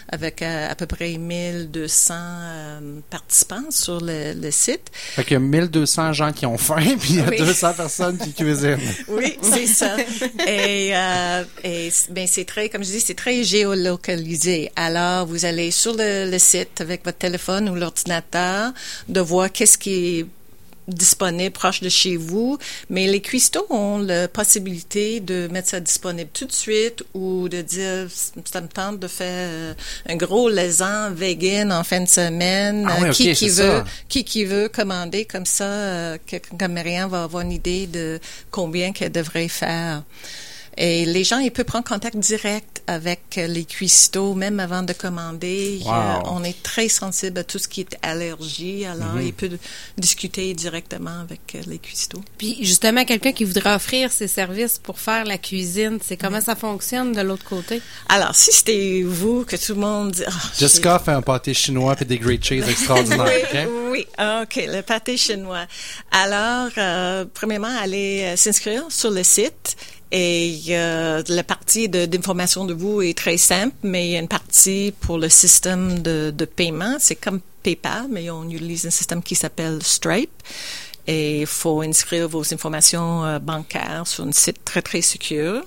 [0.08, 4.90] avec euh, à peu près 1200 euh, participants sur le, le site.
[4.92, 7.38] Fait qu'il y a 1200 gens qui ont faim, puis il y a Oui.
[7.38, 8.78] 200 personnes qui cuisinent.
[9.08, 9.96] Oui, c'est ça.
[10.46, 14.70] Et, euh, et ben c'est très, comme je dis, c'est très géolocalisé.
[14.76, 18.72] Alors, vous allez sur le, le site avec votre téléphone ou l'ordinateur
[19.08, 20.26] de voir qu'est-ce qui est
[20.88, 22.58] disponible proche de chez vous,
[22.90, 27.62] mais les cuistots ont la possibilité de mettre ça disponible tout de suite ou de
[27.62, 28.08] dire
[28.44, 29.74] ça me tente de faire euh,
[30.08, 32.86] un gros laisan vegan en fin de semaine.
[32.88, 33.84] Ah oui, qui qui veut ça.
[34.08, 38.20] qui qui veut commander comme ça, euh, quelqu'un comme Marianne va avoir une idée de
[38.50, 40.02] combien qu'elle devrait faire.
[40.78, 44.92] Et les gens, ils peuvent prendre contact direct avec euh, les cuistots, même avant de
[44.92, 45.80] commander.
[45.84, 45.92] Wow.
[45.92, 49.22] Euh, on est très sensible à tout ce qui est allergie, alors Mhm.
[49.26, 49.58] ils peuvent
[49.96, 52.22] discuter directement avec euh, les cuistots.
[52.38, 56.54] Puis justement, quelqu'un qui voudrait offrir ses services pour faire la cuisine, c'est comment ça
[56.54, 57.80] fonctionne de l'autre côté?
[58.08, 60.22] Alors, si c'était vous, que tout le monde dit...
[60.26, 63.26] Ah, Jessica fait un pâté chinois et des great cheese extraordinaires.
[63.26, 63.68] Oui, ok?
[63.92, 65.66] oui, Ah, OK, le pâté chinois.
[66.12, 69.76] Alors, euh, premièrement, allez euh, s'inscrire sur le site.
[70.12, 74.28] Et euh, la partie d'information de, vous est très simple, mais il y a une
[74.28, 76.96] partie pour le système de, de paiement.
[76.98, 80.30] C'est comme PayPal, mais on utilise un système qui s'appelle Stripe.
[81.08, 85.64] Et il faut inscrire vos informations euh, bancaires sur un site très, très secure.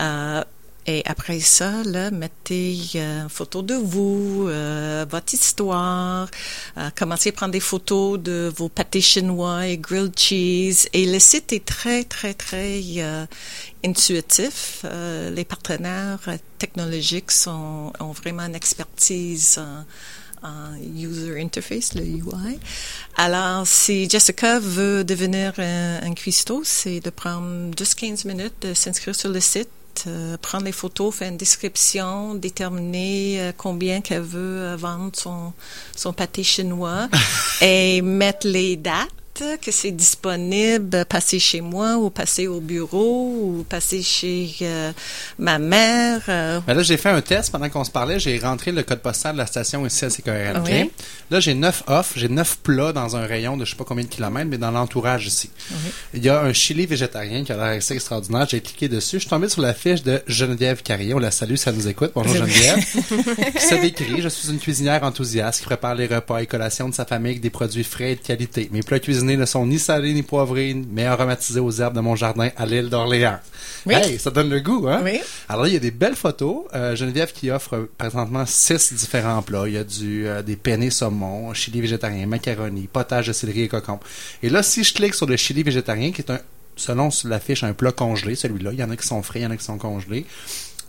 [0.00, 0.44] Euh,
[0.86, 6.28] et après ça, là, mettez euh, une photo de vous, euh, votre histoire,
[6.78, 10.88] euh, commencez à prendre des photos de vos pâtés chinois et grilled cheese.
[10.92, 13.26] Et le site est très, très, très euh,
[13.84, 14.82] intuitif.
[14.84, 19.84] Euh, les partenaires euh, technologiques sont, ont vraiment une expertise en,
[20.94, 22.60] user interface, le UI.
[23.16, 29.16] Alors, si Jessica veut devenir un, un cuistot, c'est de prendre 10-15 minutes de s'inscrire
[29.16, 29.68] sur le site,
[30.06, 35.52] euh, prendre les photos, faire une description, déterminer euh, combien qu'elle veut euh, vendre son,
[35.94, 37.08] son pâté chinois
[37.60, 39.08] et mettre les dates
[39.60, 44.92] que c'est disponible, passer chez moi ou passer au bureau ou passer chez euh,
[45.38, 46.22] ma mère.
[46.28, 48.18] euh, Ben là, j'ai fait un test pendant qu'on se parlait.
[48.18, 50.56] J'ai rentré le code postal de la station ici à CKRL.
[50.58, 50.64] ok?
[50.66, 50.90] Oui.
[51.30, 52.14] Là, j'ai neuf offres.
[52.16, 54.70] J'ai neuf plats dans un rayon de je sais pas combien de kilomètres, mais dans
[54.70, 55.50] l'entourage ici.
[55.70, 55.76] Oui.
[56.14, 58.46] Il y a un chili végétarien qui a l'air assez extraordinaire.
[58.48, 59.16] J'ai cliqué dessus.
[59.16, 61.12] Je suis tombé sur la fiche de Geneviève Carrier.
[61.14, 62.12] On la salue, ça nous écoute.
[62.14, 62.78] Bonjour Geneviève.
[63.54, 66.94] Puis ça décrit, je suis une cuisinière enthousiaste qui prépare les repas et collations de
[66.94, 68.68] sa famille avec des produits frais et de qualité.
[68.72, 72.00] Mes plats cuisinés cuisiné le son ni salé ni poivré, mais aromatisé aux herbes de
[72.00, 73.38] mon jardin à l'île d'Orléans.
[73.84, 73.94] Oui.
[73.94, 75.00] Hey, ça donne le goût, hein?
[75.04, 75.20] Oui.
[75.48, 76.64] Alors, il y a des belles photos.
[76.74, 79.64] Euh, Geneviève qui offre présentement six différents plats.
[79.66, 83.68] Il y a du, euh, des penne saumon, chili végétarien, macaroni, potage de céleri et
[83.68, 83.98] cocon.
[84.42, 86.40] Et là, si je clique sur le chili végétarien, qui est un,
[86.76, 89.46] selon l'affiche, un plat congelé, celui-là, il y en a qui sont frais, il y
[89.46, 90.26] en a qui sont congelés.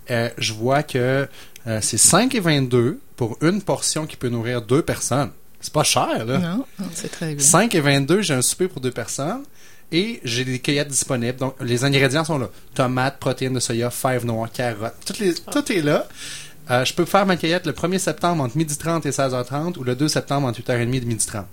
[0.09, 1.27] Euh, je vois que
[1.67, 5.31] euh, c'est 5,22 pour une portion qui peut nourrir deux personnes.
[5.59, 6.37] C'est pas cher, là.
[6.37, 7.43] Non, c'est très bien.
[7.43, 9.43] 5 et 22, j'ai un souper pour deux personnes.
[9.91, 11.37] Et j'ai des cueillettes disponibles.
[11.37, 12.49] Donc, les ingrédients sont là.
[12.75, 14.93] Tomates, protéines de soya, fèves noires, carottes.
[15.05, 16.07] Toutes les, tout est là.
[16.69, 19.95] Euh, je peux faire ma cueillette le 1er septembre entre 12h30 et 16h30 ou le
[19.95, 21.43] 2 septembre entre 8h30 et 12h30.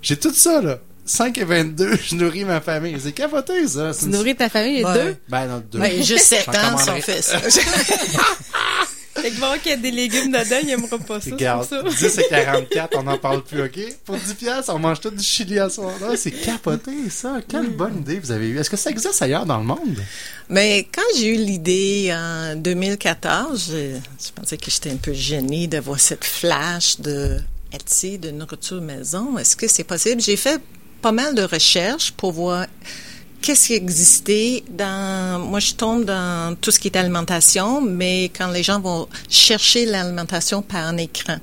[0.00, 0.78] J'ai tout ça, là.
[1.04, 2.96] 5 et 22, je nourris ma famille.
[3.02, 3.90] C'est capoté, ça.
[3.98, 4.94] Tu nourris ta famille, les Ouais.
[4.94, 5.16] deux?
[5.28, 5.80] Ben, non, deux.
[5.80, 7.02] Ouais, juste 7 J'en ans, commanderai.
[7.08, 7.38] on
[9.14, 11.30] fait que bon qu'il y a des légumes dedans, il aimera pas ça.
[11.30, 11.82] Regarde, ça.
[11.82, 13.78] 10 et 44, on n'en parle plus, OK?
[14.04, 15.92] Pour 10 piastres, on mange tout du chili à soir.
[16.00, 17.40] Là, c'est capoté, ça.
[17.46, 18.58] Quelle bonne idée vous avez eue.
[18.58, 19.98] Est-ce que ça existe ailleurs dans le monde?
[20.48, 25.66] Mais quand j'ai eu l'idée en 2014, je, je pensais que j'étais un peu gênée
[25.66, 27.38] d'avoir cette flash de
[27.72, 29.38] Etsy, de nourriture maison.
[29.38, 30.20] Est-ce que c'est possible?
[30.20, 30.60] J'ai fait
[31.00, 32.66] pas mal de recherches pour voir
[33.42, 35.40] qu'est-ce qui existait dans...
[35.40, 39.84] Moi, je tombe dans tout ce qui est alimentation, mais quand les gens vont chercher
[39.84, 41.36] l'alimentation par un écran.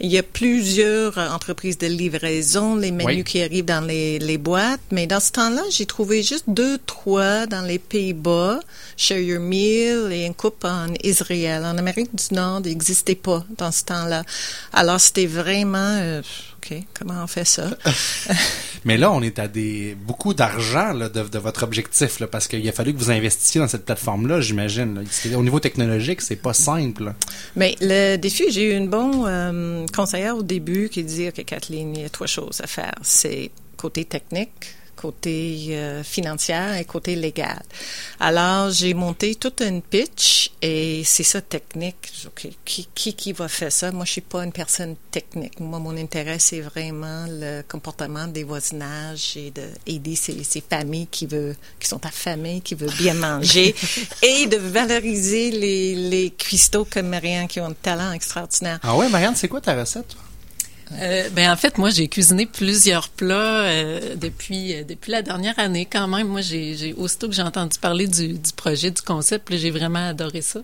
[0.00, 3.24] Il y a plusieurs euh, entreprises de livraison, les menus Oui.
[3.24, 7.46] qui arrivent dans les, les boîtes, mais dans ce temps-là, j'ai trouvé juste deux, trois
[7.46, 8.60] dans les Pays-Bas,
[8.96, 11.64] Share Your Meal et une coupe en Israël.
[11.64, 14.22] En Amérique du Nord, il n'existait pas dans ce temps-là.
[14.72, 16.22] Alors, c'était vraiment, euh,
[16.58, 17.70] OK, comment on fait ça?
[18.84, 22.66] Mais là, on est à des beaucoup d'argent de, de votre objectif, là, parce qu'il
[22.68, 25.04] a fallu que vous investissiez dans cette plateforme-là, j'imagine.
[25.34, 27.04] Au niveau technologique, c'est pas simple.
[27.04, 27.14] là.
[27.56, 31.94] Mais le défi, j'ai eu une bonne euh, conseillère au début qui dit, OK, Kathleen,
[31.96, 32.94] il y a trois choses à faire.
[33.02, 37.62] C'est côté technique, côté euh, financière et côté légal.
[38.18, 42.12] Alors, j'ai monté toute une pitch et c'est ça technique.
[42.64, 43.92] Qui, qui, qui va faire ça?
[43.92, 45.60] Moi, je suis pas une personne technique.
[45.60, 51.26] Moi, mon intérêt, c'est vraiment le comportement des voisinages et d'aider ces, ces familles qui
[51.26, 53.74] veulent, qui sont affamées, qui veulent bien manger
[54.22, 58.80] et de valoriser les, les cuistots comme Marianne qui ont un talent extraordinaire.
[58.82, 60.08] Ah ouais, Marianne, c'est quoi ta recette?
[60.08, 60.27] toi?
[60.92, 65.58] Euh, ben en fait, moi j'ai cuisiné plusieurs plats euh, depuis euh, depuis la dernière
[65.58, 66.28] année quand même.
[66.28, 69.70] Moi j'ai j'ai aussitôt que j'ai entendu parler du, du projet du concept, là, j'ai
[69.70, 70.60] vraiment adoré ça.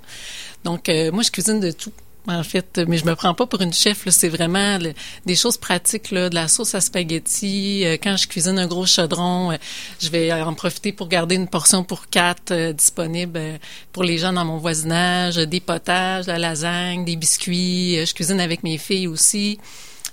[0.64, 1.93] Donc euh, moi je cuisine de tout.
[2.27, 4.07] En fait, mais je me prends pas pour une chef.
[4.07, 4.11] là.
[4.11, 4.79] C'est vraiment
[5.27, 7.83] des choses pratiques, là, de la sauce à spaghetti.
[7.85, 9.53] Euh, quand je cuisine un gros chaudron,
[10.01, 13.39] je vais en profiter pour garder une portion pour quatre disponible
[13.93, 15.37] pour les gens dans mon voisinage.
[15.37, 17.99] Des potages, de la lasagne, des biscuits.
[18.07, 19.59] Je cuisine avec mes filles aussi.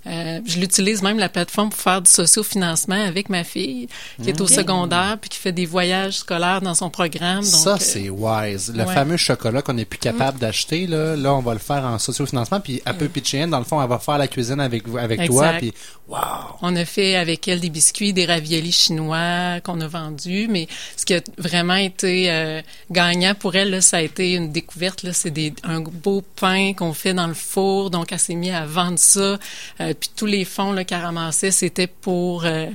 [0.07, 3.87] Euh, je l'utilise même la plateforme pour faire du sociofinancement avec ma fille
[4.23, 7.41] qui est au secondaire puis qui fait des voyages scolaires dans son programme.
[7.41, 8.73] Donc, ça, euh, c'est wise.
[8.75, 8.93] Le ouais.
[8.93, 12.59] fameux chocolat qu'on n'est plus capable d'acheter, là, là, on va le faire en sociofinancement,
[12.59, 15.25] puis à peu pitcher dans le fond, elle va faire la cuisine avec, vous- avec
[15.25, 15.73] toi, puis
[16.07, 16.17] wow!
[16.61, 21.05] On a fait avec elle des biscuits, des raviolis chinois qu'on a vendus, mais ce
[21.05, 25.03] qui a vraiment été euh, gagnant pour elle, là, ça a été une découverte.
[25.03, 28.53] Là, c'est des, un beau pain qu'on fait dans le four, donc elle s'est mise
[28.53, 29.37] à vendre ça.
[29.79, 32.67] Euh, puis tous les fonds là, qu'elle ramassait, c'était pour euh,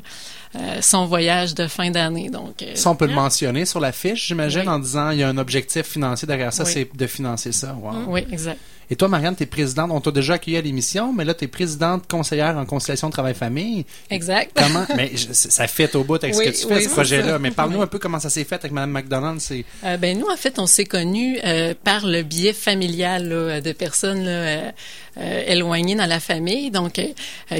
[0.54, 2.30] euh, son voyage de fin d'année.
[2.30, 4.68] Donc, euh, Ça, on peut le mentionner sur la fiche, j'imagine, Oui.
[4.68, 6.70] en disant il y a un objectif financier derrière ça, Oui.
[6.72, 7.74] c'est de financer ça.
[7.74, 8.04] Wow.
[8.08, 8.58] Oui, exact.
[8.90, 11.44] Et toi, Marianne, tu es présidente, on t'a déjà accueilli à l'émission, mais là, tu
[11.44, 13.84] es présidente conseillère en conciliation travail-famille.
[14.10, 14.52] Exact.
[14.54, 14.86] Comment?
[14.96, 17.38] mais je- ça fait au bout avec Oui, ce que tu fais, oui, ce projet-là.
[17.40, 17.82] Mais parle-nous Oui.
[17.84, 19.40] un peu comment ça s'est fait avec Mme McDonald.
[19.40, 19.64] C'est...
[19.84, 23.72] Euh, ben nous en fait on s'est connus euh, par le biais familial là, de
[23.72, 26.70] personnes là, euh, éloignées dans la famille.
[26.70, 27.00] Donc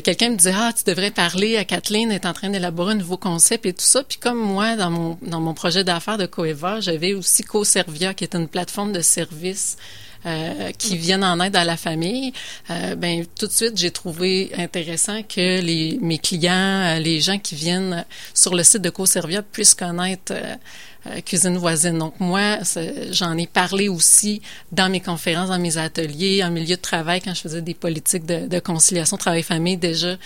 [0.05, 2.97] quelqu'un me disait ah tu devrais parler à Kathleen elle est en train d'élaborer un
[2.97, 4.03] nouveau concept et tout ça.
[4.05, 8.25] Puis comme moi dans mon dans mon projet d'affaires de Coeva j'avais aussi CoServia qui
[8.25, 9.77] est une plateforme de services
[10.25, 12.33] euh, qui viennent en aide à la famille,
[12.71, 16.53] euh, ben tout de suite j'ai trouvé intéressant que les mes clients,
[16.97, 18.05] euh, les gens qui viennent
[18.35, 21.99] sur le site de CoServia puissent connaître euh, cuisine voisine.
[21.99, 24.43] Donc moi, c'est- j'en ai parlé aussi
[24.73, 28.27] dans mes conférences, dans mes ateliers, en milieu de travail quand je faisais des politiques
[28.27, 30.17] de, de conciliation travail-famille déjà.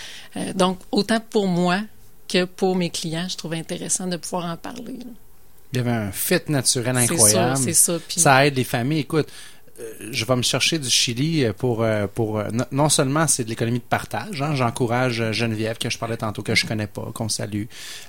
[0.55, 1.81] Donc autant pour moi
[2.27, 4.93] que pour mes clients, je trouvais intéressant de pouvoir en parler.
[4.99, 5.05] là.
[5.73, 7.57] Il y avait un fit naturel C'est incroyable.
[7.57, 7.93] ça, c'est ça.
[8.09, 8.99] Ça aide les familles.
[8.99, 9.27] Écoute,
[10.11, 13.49] je vais me chercher du Chili pour euh, pour euh, non- non seulement c'est de
[13.49, 14.41] l'économie de partage.
[14.41, 17.63] Hein, J'encourage euh, Geneviève que je parlais tantôt que je connais pas, qu'on salue.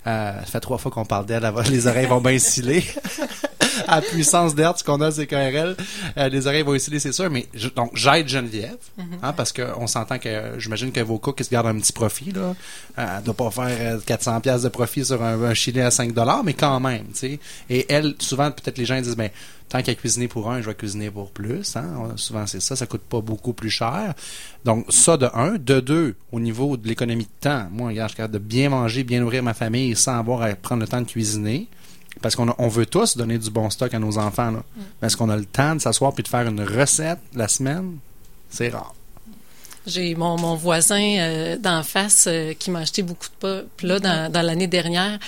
[0.06, 1.50] Euh, ça fait trois fois qu'on parle d'elle.
[1.70, 2.84] Les oreilles vont bien sciller.
[3.88, 5.76] à puissance d'hertz qu'on a à CKRL,
[6.18, 7.30] euh, les oreilles vont osciller, c'est sûr.
[7.30, 8.76] Mais je- donc, j'aide Geneviève,
[9.22, 12.32] hein, parce qu'on s'entend que j'imagine que vos cook, ils se gardent un petit profit.
[12.32, 12.54] Là.
[12.98, 15.90] Euh, elle doit pas faire euh, 400 pièces de profit sur un, un chili à
[15.90, 17.38] 5 dollars, mais quand même, tu sais.
[17.70, 19.30] Et elle, souvent, peut-être les gens disent, ben,
[19.72, 21.74] tant qu'à cuisiner pour un, je vais cuisiner pour plus.
[21.76, 21.86] Hein?
[21.98, 22.76] On- Souvent, c'est ça.
[22.76, 24.12] Ça coûte pas beaucoup plus cher.
[24.64, 25.54] Donc, ça de un.
[25.58, 28.68] De deux, au niveau de l'économie de temps, moi, regarde, je suis capable de bien
[28.68, 31.68] manger, bien nourrir ma famille sans avoir à prendre le temps de cuisiner.
[32.20, 34.50] Parce qu'on on veut tous donner du bon stock à nos enfants.
[34.50, 34.62] Là.
[35.00, 37.96] Mais est-ce qu'on a le temps de s'asseoir puis de faire une recette la semaine?
[38.50, 38.94] C'est rare.
[39.84, 44.30] J'ai mon, mon voisin euh, d'en face euh, qui m'a acheté beaucoup de plats dans,
[44.30, 45.18] dans l'année dernière.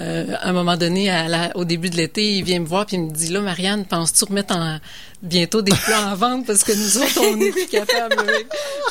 [0.00, 2.84] Euh, à un moment donné, à la- au début de l'été, il vient me voir
[2.86, 4.78] puis il me dit là, Marianne, penses-tu remettre en,
[5.22, 6.46] bientôt des plats en vente?
[6.46, 8.16] Parce que nous autres, on n'est plus capables.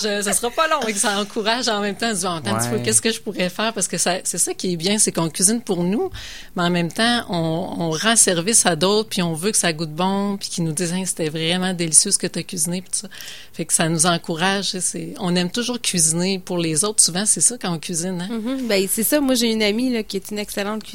[0.02, 2.08] Je, ça sera pas long et que ça encourage en même temps.
[2.12, 2.82] Je dis, attends un petit peu, Ouais.
[2.84, 3.74] qu'est-ce que je pourrais faire?
[3.74, 6.10] Parce que ça, c'est ça qui est bien, c'est qu'on cuisine pour nous,
[6.56, 7.36] mais en même temps, on,
[7.80, 10.72] on rend service à d'autres puis on veut que ça goûte bon puis qu'ils nous
[10.72, 13.10] disent, Hein, c'était vraiment délicieux ce que tu as cuisiné puis ça.
[13.52, 14.78] Fait que ça nous encourage.
[14.80, 17.04] C'est, on aime toujours cuisiner pour les autres.
[17.04, 18.22] Souvent, c'est ça quand on cuisine.
[18.22, 18.34] Hein?
[18.40, 18.68] Mhm.
[18.68, 19.20] Ben, c'est ça.
[19.20, 20.93] Moi, j'ai une amie là, qui est une excellente cuisinière,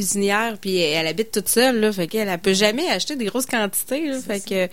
[0.61, 3.47] puis elle, elle habite toute seule, là, fait qu'elle elle peut jamais acheter des grosses
[3.47, 4.09] quantités.
[4.09, 4.69] Là, fait que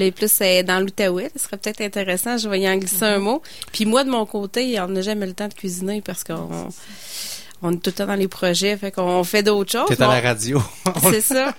[0.00, 2.36] là, plus elle est dans l'Outaouais, ce serait peut-être intéressant.
[2.38, 3.42] Je vais y en glisser un mot.
[3.72, 6.68] Puis moi, de mon côté, on n'a jamais le temps de cuisiner parce qu'on
[7.62, 9.88] on est tout le temps dans les projets, fait qu'on fait d'autres choses.
[9.88, 10.62] T'es à la radio.
[11.10, 11.54] c'est ça.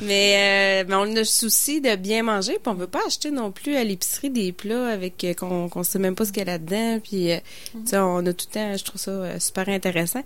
[0.00, 3.30] Mais, euh, mais on a le souci de bien manger, puis on veut pas acheter
[3.30, 6.40] non plus à l'épicerie des plats avec euh, qu'on qu'on sait même pas ce qu'il
[6.40, 7.00] y a là-dedans.
[7.00, 7.38] Puis, euh,
[7.72, 10.22] tu sais, on a tout le temps, je trouve ça euh, super intéressant.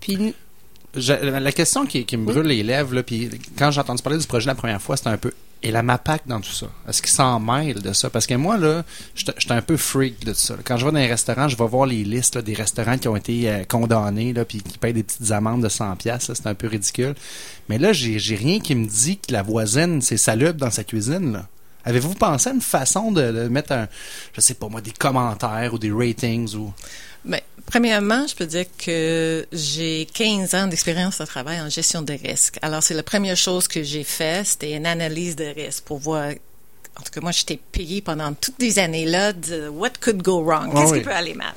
[0.00, 0.34] Puis, nous-
[0.96, 4.18] Je- la question qui, qui me brûle les lèvres, là, puis quand j'ai entendu parler
[4.18, 5.32] du projet la première fois, c'était un peu
[5.66, 6.66] et la MAPAC dans tout ça?
[6.86, 8.10] Est-ce qu'ils s'en mêlent de ça?
[8.10, 8.84] Parce que moi, là,
[9.14, 10.56] j'étais un peu freak de ça.
[10.62, 13.08] Quand je vais dans les restaurants, je vais voir les listes là, des restaurants qui
[13.08, 16.30] ont été euh, condamnés, là, puis qui payent des petites amendes de 100 pièces.
[16.34, 17.14] C'est un peu ridicule.
[17.70, 20.84] Mais là, j'ai j'ai rien qui me dit que la voisine, c'est salubre dans sa
[20.84, 21.46] cuisine, là.
[21.86, 23.88] Avez-vous pensé à une façon de, de mettre un,
[24.34, 26.72] je sais pas moi, des commentaires ou des ratings ou...
[27.66, 32.58] Premièrement, je peux dire que j'ai 15 ans d'expérience de travail en gestion de risques.
[32.62, 36.32] Alors, c'est la première chose que j'ai fait, c'était une analyse de risque pour voir.
[36.98, 40.70] En tout cas, moi, j'étais payée pendant toutes les années-là de what could go wrong,
[40.74, 40.98] Ah qu'est-ce oui.
[41.00, 41.52] qui peut aller mal?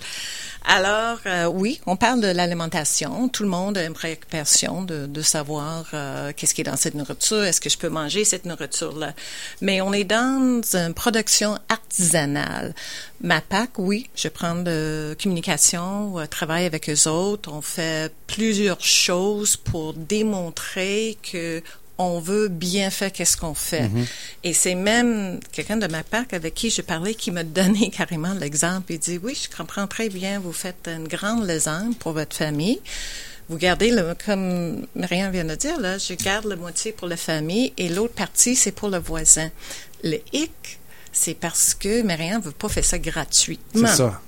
[0.70, 3.30] Alors, euh, oui, on parle de l'alimentation.
[3.30, 6.94] Tout le monde a une préoccupation de, de savoir euh, qu'est-ce qui est dans cette
[6.96, 7.42] nourriture?
[7.46, 9.14] Est-ce que je peux manger cette nourriture-là?
[9.62, 12.76] Mais on est dans une production artisanale.
[13.22, 17.50] Ma PAC, oui, je prends de communication, euh, travaille avec eux autres.
[17.54, 21.64] On fait plusieurs choses pour démontrer que
[21.98, 23.89] on veut bien faire qu'est-ce qu'on fait.
[24.43, 28.34] Et c'est même quelqu'un de ma PAC avec qui je parlais qui m'a donné carrément
[28.34, 28.93] l'exemple.
[28.93, 32.80] Il dit, oui, je comprends très bien, vous faites une grande lasagne pour votre famille.
[33.50, 37.16] Vous gardez, le, comme Marianne vient de dire, là, je garde la moitié pour la
[37.16, 39.50] famille et l'autre partie, c'est pour le voisin.
[40.04, 40.80] Le hic,
[41.14, 43.88] c'est parce que Marianne veut pas faire ça gratuitement.
[43.88, 44.22] C'est ça.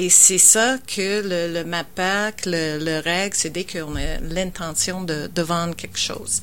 [0.00, 5.02] Et c'est ça que le, le MAPAC, le, le règle, c'est dès qu'on a l'intention
[5.02, 6.40] de, de vendre quelque chose.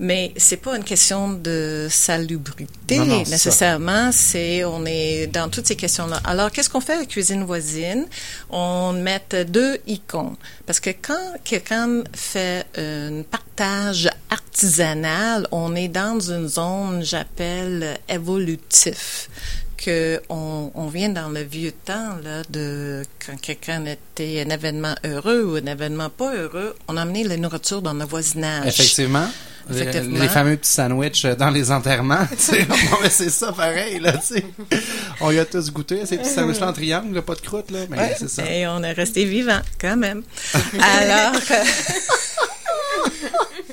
[0.00, 4.10] Mais c'est pas une question de salubrité Non, non, nécessairement.
[4.10, 6.20] C'est on est dans toutes ces questions-là.
[6.24, 8.06] Alors qu'est-ce qu'on fait à la cuisine voisine?
[8.50, 10.34] On met deux icônes
[10.66, 19.28] parce que quand quelqu'un fait un partage artisanal, on est dans une zone j'appelle évolutif
[19.84, 25.44] que on, vient dans le vieux temps là de quand quelqu'un était un événement heureux
[25.44, 28.66] ou un événement pas heureux, on a amené la nourriture dans le voisinage.
[28.66, 29.28] Effectivement.
[29.70, 30.18] Les- Effectivement.
[30.18, 32.26] Les, fameux petits sandwichs dans les enterrements.
[33.02, 34.14] mais c'est ça pareil, là.
[35.20, 37.80] On y a tous goûté, ces petits sandwichs en triangle, là, pas de croûte, là.
[37.88, 38.44] Mais Ouais, c'est ça.
[38.50, 40.22] Et on est resté vivant quand même.
[40.80, 41.64] Alors, euh,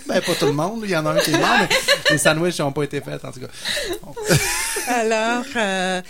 [0.07, 1.69] Ben, pas tout le monde, il y en a un qui est mort, mais
[2.11, 3.47] les sandwichs n'ont pas été faits, en tout cas.
[4.89, 6.01] Alors, euh,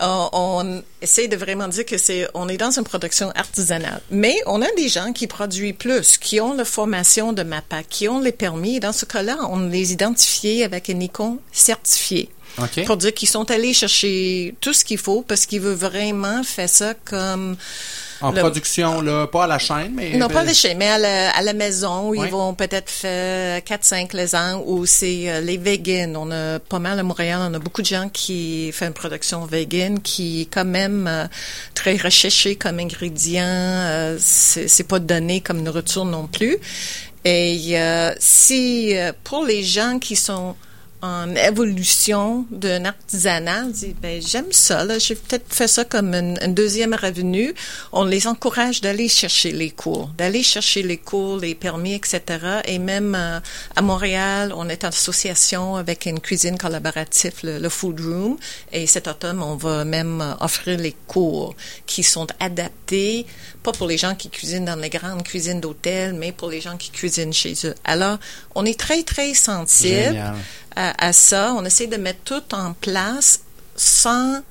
[0.00, 4.00] on, on essaie de vraiment dire que c'est, on est dans une production artisanale.
[4.10, 8.08] Mais on a des gens qui produisent plus, qui ont la formation de MAPAC, qui
[8.08, 8.76] ont les permis.
[8.76, 12.28] Et dans ce cas-là, on les identifie avec un icône certifié.
[12.58, 12.84] OK.
[12.84, 16.68] Pour dire qu'ils sont allés chercher tout ce qu'il faut parce qu'ils veulent vraiment faire
[16.68, 17.56] ça comme
[18.20, 20.16] En le- production, là, pas à la chaîne, mais.
[20.16, 22.90] non, pas ben, les chez, mais à la, à la maison, où ils vont peut-être
[22.90, 26.14] faire 4-5 les ans, ou c'est euh, les vegans.
[26.16, 29.44] On a pas mal à Montréal, on a beaucoup de gens qui font une production
[29.44, 31.26] vegan qui est quand même euh,
[31.74, 33.44] très recherchée comme ingrédient.
[33.44, 36.58] Euh, c'est c'est pas donné comme nourriture non plus.
[37.24, 40.54] Et euh, si, euh, pour les gens qui sont
[41.02, 43.64] en évolution d'un artisanat.
[43.66, 44.84] Dit, ben, j'aime ça.
[44.84, 44.98] Là.
[44.98, 47.54] J'ai peut-être fait ça comme une, une, deuxième revenu.
[47.92, 52.22] On les encourage d'aller chercher les cours, d'aller chercher les cours, les permis, etc.
[52.64, 53.40] Et même euh,
[53.74, 58.36] à Montréal, on est en association avec une cuisine collaborative, le, le, Food Room.
[58.72, 61.54] Et cet automne, on va même euh, offrir les cours
[61.86, 63.26] qui sont adaptés,
[63.62, 66.76] pas pour les gens qui cuisinent dans les grandes cuisines d'hôtel, mais pour les gens
[66.76, 67.74] qui cuisinent chez eux.
[67.84, 68.18] Alors,
[68.54, 70.16] on est très, très sensible
[70.76, 71.54] à, à, ça.
[71.56, 73.40] On essaie de mettre tout en place
[73.74, 74.42] sans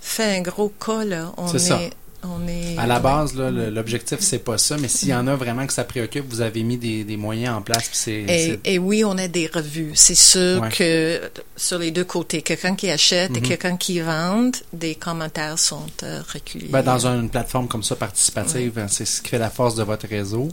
[0.00, 1.04] faire un gros cas.
[1.04, 1.32] Là.
[1.36, 1.80] On est, ça.
[2.26, 5.66] On est, à la base, l'objectif, c'est pas ça, mais s'il y en a vraiment
[5.66, 8.08] que ça préoccupe, vous avez mis des, des moyens en place.
[8.08, 9.92] Et, et, oui, on a des revues.
[9.94, 10.70] C'est sûr ouais.
[10.70, 11.20] que
[11.56, 15.86] sur les deux côtés, quelqu'un qui achète mm et quelqu'un qui vend, des commentaires sont
[16.02, 16.68] euh, reculés.
[16.68, 18.86] Ben, dans une plateforme comme ça, participative, ouais.
[18.88, 20.48] c'est ce qui fait la force de votre réseau.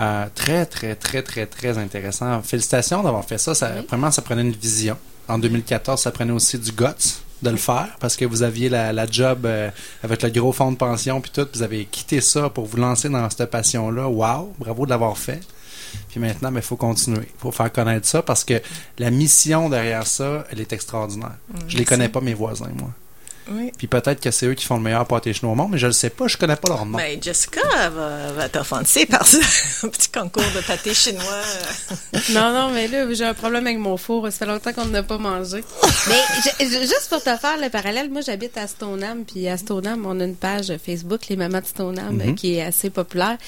[0.00, 2.40] Euh, très, très, très, très, très intéressant.
[2.42, 3.54] Félicitations d'avoir fait ça.
[3.54, 3.84] ça oui.
[3.88, 4.96] Vraiment, ça prenait une vision.
[5.28, 6.84] En 2014, ça prenait aussi du guts
[7.42, 9.70] de le faire parce que vous aviez la, la job euh,
[10.02, 13.08] avec le gros fonds de pension puis tout, vous avez quitté ça pour vous lancer
[13.08, 14.08] dans cette passion-là.
[14.08, 15.40] Wow, bravo de l'avoir fait.
[16.10, 17.28] Puis maintenant, il ben, faut continuer.
[17.34, 18.60] Il faut faire connaître ça parce que
[18.98, 21.36] la mission derrière ça, elle est extraordinaire.
[21.48, 22.90] Mmh, je les connais pas, mes voisins, moi.
[23.50, 23.72] Oui.
[23.76, 25.86] Puis peut-être que c'est eux qui font le meilleur pâté chinois au monde, mais je
[25.86, 26.96] le sais pas, je connais pas leur nom.
[26.98, 29.38] Mais Ben, Jessica va, va t'offenser par ça.
[29.86, 31.42] un petit concours de pâté chinois.
[32.30, 34.26] non, non, mais là, j'ai un problème avec mon four.
[34.26, 35.64] Ça fait longtemps qu'on n'a pas mangé.
[36.08, 39.56] mais je, je, juste pour te faire le parallèle, moi, j'habite à Stoneham, puis à
[39.56, 42.34] Stoneham, on a une page Facebook, les mamans de Stoneham, mm -hmm.
[42.34, 43.38] qui est assez populaire.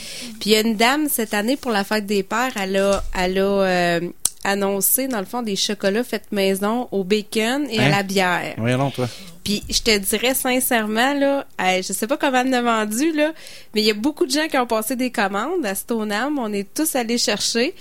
[0.41, 3.03] Puis il y a une dame, cette année, pour la fête des pères, elle a,
[3.19, 4.01] elle a euh,
[4.45, 7.87] annoncé, dans le fond, des chocolats faits maison au bacon et hein?
[7.87, 8.55] à la bière.
[8.59, 9.09] Oui, non, toi.
[9.45, 13.33] Puis je te dirais sincèrement, là, je sais pas comment elle a vendu, là,
[13.75, 16.39] mais il y a beaucoup de gens qui ont passé des commandes à Stoneham.
[16.39, 17.75] On est tous allés chercher,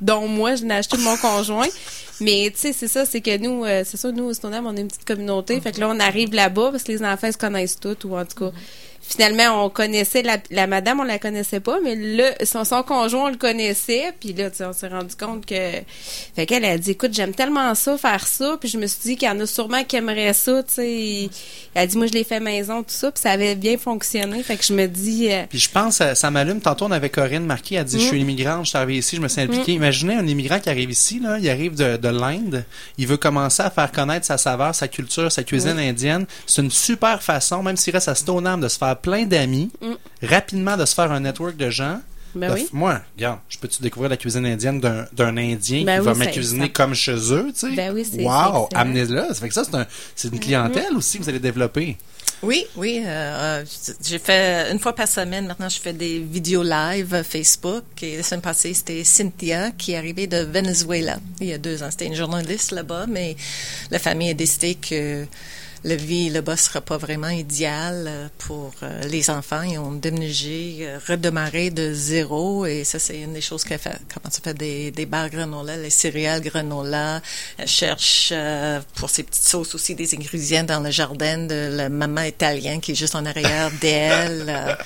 [0.00, 1.68] dont moi, je n'ai acheté mon conjoint.
[2.20, 4.76] Mais tu sais, c'est ça, c'est que nous, euh, c'est ça, nous, au Stoneham, on
[4.76, 5.60] est une petite communauté.
[5.60, 8.24] Fait que là, on arrive là-bas parce que les enfants se connaissent tous, ou en
[8.24, 8.56] tout cas
[9.06, 13.26] finalement, on connaissait la, la, madame, on la connaissait pas, mais le, son, son conjoint,
[13.26, 14.12] on le connaissait.
[14.18, 15.54] Puis là, on s'est rendu compte que...
[16.34, 18.56] Fait qu'elle a dit, écoute, j'aime tellement ça, faire ça.
[18.58, 21.28] Puis je me suis dit qu'il y en a sûrement qui aimeraient ça, tu sais.
[21.74, 23.10] Elle a dit, moi, je l'ai fait maison, tout ça.
[23.12, 24.42] Puis ça avait bien fonctionné.
[24.42, 25.32] Fait que je me dis...
[25.32, 25.44] Euh...
[25.48, 26.60] Puis je pense, ça, ça m'allume.
[26.60, 28.00] Tantôt, on avait Corinne Marquis, elle dit, mm.
[28.00, 29.72] je suis immigrante, je suis arrivée ici, je me suis impliquée.
[29.72, 29.76] Mm.
[29.76, 32.64] Imaginez un immigrant qui arrive ici, là, il arrive de, de l'Inde,
[32.98, 35.78] il veut commencer à faire connaître sa saveur, sa culture, sa cuisine mm.
[35.78, 36.26] indienne.
[36.46, 40.26] C'est une super façon, même s'il reste à Stoneham, de se faire plein d'amis, mm.
[40.26, 42.00] rapidement de se faire un network de gens.
[42.34, 42.68] Ben de oui.
[42.72, 46.32] Moi, regarde, je peux-tu découvrir la cuisine indienne d'un Indien ben qui oui, va me
[46.32, 47.76] cuisiner comme chez eux, tu sais?
[47.76, 49.28] Ben oui, wow, amenez-le.
[49.28, 49.86] Ça fait que ça, c'est un,
[50.32, 50.98] une clientèle mm -hmm.
[50.98, 51.96] aussi que vous allez développer.
[52.42, 53.02] Oui, oui.
[53.06, 53.64] Euh,
[54.02, 55.46] j'ai fait une fois par semaine.
[55.46, 57.84] Maintenant, je fais des vidéos live Facebook.
[58.02, 61.82] Et la semaine passée, c'était Cynthia qui est arrivée de Venezuela il y a deux
[61.82, 61.90] ans.
[61.90, 63.36] C'était une journaliste là-bas, mais
[63.90, 65.26] la famille a décidé que
[65.84, 69.60] la vie là-bas sera pas vraiment idéale pour euh, les enfants.
[69.60, 73.98] Ils ont déménagé, euh, redémarré de zéro et ça, c'est une des choses qu'elle fait.
[74.12, 77.20] Comment ça fait des, des bars granola, les céréales granola.
[77.58, 81.90] Elle cherche euh, pour ses petites sauces aussi des ingrédients dans le jardin de la
[81.90, 84.78] maman italienne qui est juste en arrière d'elle.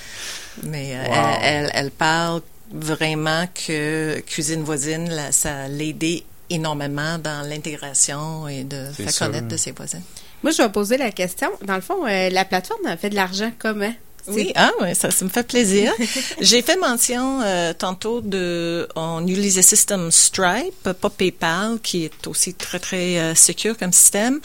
[0.64, 1.14] mais wow.
[1.14, 2.42] elle, elle, elle, parle
[2.72, 9.26] vraiment que cuisine voisine, là, ça l'aidé énormément dans l'intégration et de faire sûr.
[9.26, 10.02] connaître de ses voisins.
[10.42, 11.48] Moi, je vais poser la question.
[11.62, 13.92] Dans le fond, euh, la plateforme a fait de l'argent comment?
[14.28, 15.92] Oui, ah oui, ça, ça me fait plaisir.
[16.40, 22.26] J'ai fait mention euh, tantôt de, on utilise le système Stripe, pas PayPal, qui est
[22.26, 24.40] aussi très très euh, secure comme système,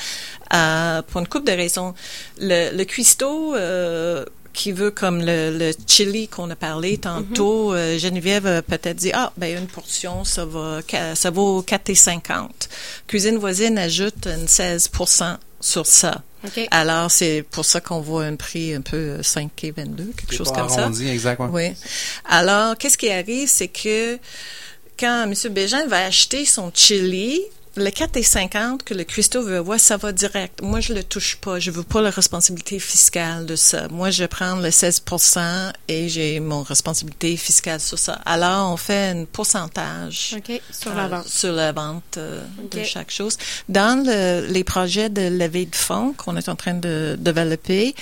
[0.54, 1.94] euh, pour une couple de raisons.
[2.39, 4.24] Le, le cuistot euh,
[4.54, 7.98] qui veut comme le, le chili qu'on a parlé tantôt, mm -hmm.
[8.00, 10.80] Geneviève peut-être dit ah ben une portion ça va
[11.16, 12.50] ça vaut 4,50.
[13.08, 14.89] Cuisine voisine ajoute une 16
[15.64, 16.22] sur ça.
[16.45, 16.68] Okay.
[16.72, 20.49] Alors, c'est pour ça qu'on voit un prix un peu 5 et 22, quelque chose
[20.51, 21.14] comme arrondi, ça.
[21.14, 21.49] exactement.
[21.49, 21.72] Oui.
[22.26, 24.20] Alors, qu'est-ce qui arrive, c'est que
[24.99, 25.34] quand M.
[25.53, 27.41] Bégin va acheter son chili,
[27.76, 30.62] le 4,50 que le Christo veut avoir, ça va direct.
[30.62, 31.60] Moi, je le touche pas.
[31.60, 33.88] Je veux pas la responsabilité fiscale de ça.
[33.90, 38.20] Moi, je prends le 16% et j'ai mon responsabilité fiscale sur ça.
[38.26, 42.82] Alors, on fait un pourcentage okay, sur la vente, euh, sur la vente euh, okay.
[42.82, 43.38] de chaque chose.
[43.70, 47.96] Dans le, les projets de levée de fonds qu'on est en train de développer,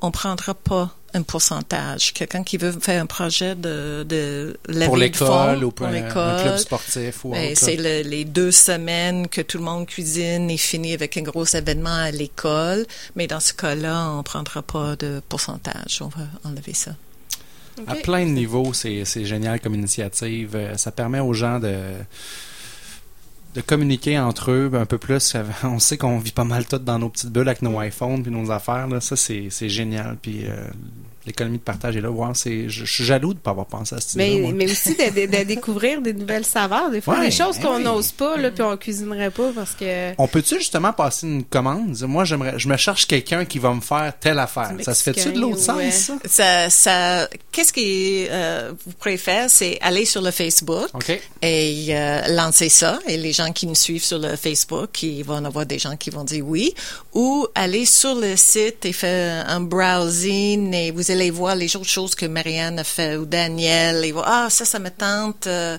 [0.00, 2.12] on prendra pas un pourcentage.
[2.12, 6.02] Quelqu'un qui veut faire un projet de, de pour l'école ou pour un, un,
[6.42, 10.56] club sportif ou ben, C'est le, les deux semaines que tout le monde cuisine et
[10.56, 12.86] finit avec un gros événement à l'école.
[13.16, 16.00] Mais dans ce cas-là, on prendra pas de pourcentage.
[16.00, 16.92] On va enlever ça.
[17.80, 17.90] Okay.
[17.90, 20.58] À plein de niveaux, c'est génial comme initiative.
[20.76, 21.74] Ça permet aux gens de
[23.54, 25.36] de communiquer entre eux un peu plus.
[25.64, 28.32] On sait qu'on vit pas mal tout dans nos petites bulles avec nos iPhones puis
[28.32, 28.86] nos affaires.
[28.88, 29.00] Là.
[29.00, 30.16] Ça, c'est c'est génial.
[30.20, 30.56] Puis euh,
[31.26, 32.10] l'économie de partage est là.
[32.10, 34.70] Wow, c'est, je, je suis jaloux de ne pas avoir pensé à ce mais, mais
[34.70, 36.90] aussi de, de, de, découvrir des nouvelles saveurs.
[36.90, 37.84] Des fois, Ouais, des choses ben qu'on oui.
[37.84, 40.12] n'ose pas, là, puis on cuisinerait pas parce que...
[40.18, 41.96] On peut-tu justement passer une commande?
[42.02, 44.72] Moi, j'aimerais, je me cherche quelqu'un qui va me faire telle affaire.
[44.80, 45.90] Ça se fait-tu de l'autre ouais.
[45.90, 46.68] sens, ça?
[46.68, 51.20] Ça, ça, qu'est-ce que euh, vous préférez, c'est aller sur le Facebook OK.
[51.42, 52.98] et euh, lancer ça.
[53.06, 55.96] Et les gens qui nous suivent sur le Facebook, ils vont en avoir des gens
[55.96, 56.74] qui vont dire oui.
[57.12, 61.90] Ou aller sur le site et faire un browsing et vous allez voir les autres
[61.90, 64.02] choses que Marianne a fait ou Daniel.
[64.06, 65.46] Et voir, ah, ça, ça me tente.
[65.46, 65.76] euh,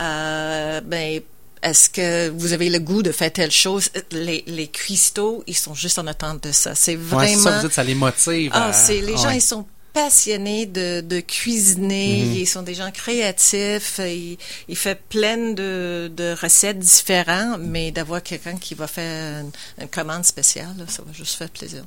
[0.00, 1.20] euh, ben,
[1.62, 3.90] est-ce que vous avez le goût de faire telle chose?
[4.10, 6.74] Les, les cristaux, ils sont juste en attente de ça.
[6.74, 7.40] C'est vraiment...
[7.40, 8.50] ça, vous dites, ça les motive.
[8.52, 9.36] Ah, à- c'est les gens, ouais.
[9.36, 12.24] ils sont passionnés de, de cuisiner.
[12.24, 12.32] Mhm.
[12.34, 14.00] Ils sont des gens créatifs.
[14.00, 19.50] Ils, ils font plein de, de recettes différentes, mais d'avoir quelqu'un qui va faire une,
[19.82, 21.84] une commande spéciale, ça va juste faire plaisir.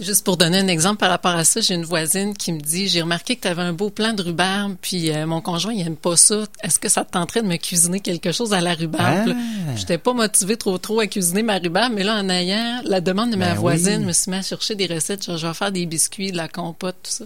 [0.00, 2.88] Juste pour donner un exemple par rapport à ça, j'ai une voisine qui me dit
[2.88, 5.86] j'ai remarqué que tu avais un beau plan de rhubarbe, puis euh, mon conjoint il
[5.86, 6.44] aime pas ça.
[6.62, 9.76] Est-ce que ça te tenterait de me cuisiner quelque chose à la rhubarbe Ah.
[9.76, 13.32] J'étais pas motivée trop trop à cuisiner ma rhubarbe, mais là en ayant la demande
[13.32, 14.02] de ma Ben voisine, oui.
[14.02, 15.24] je me suis mis à chercher des recettes.
[15.26, 17.24] Genre, je vais faire des biscuits, de la compote, tout ça.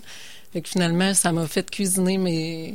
[0.52, 2.74] Fait que finalement, ça m'a fait cuisiner mes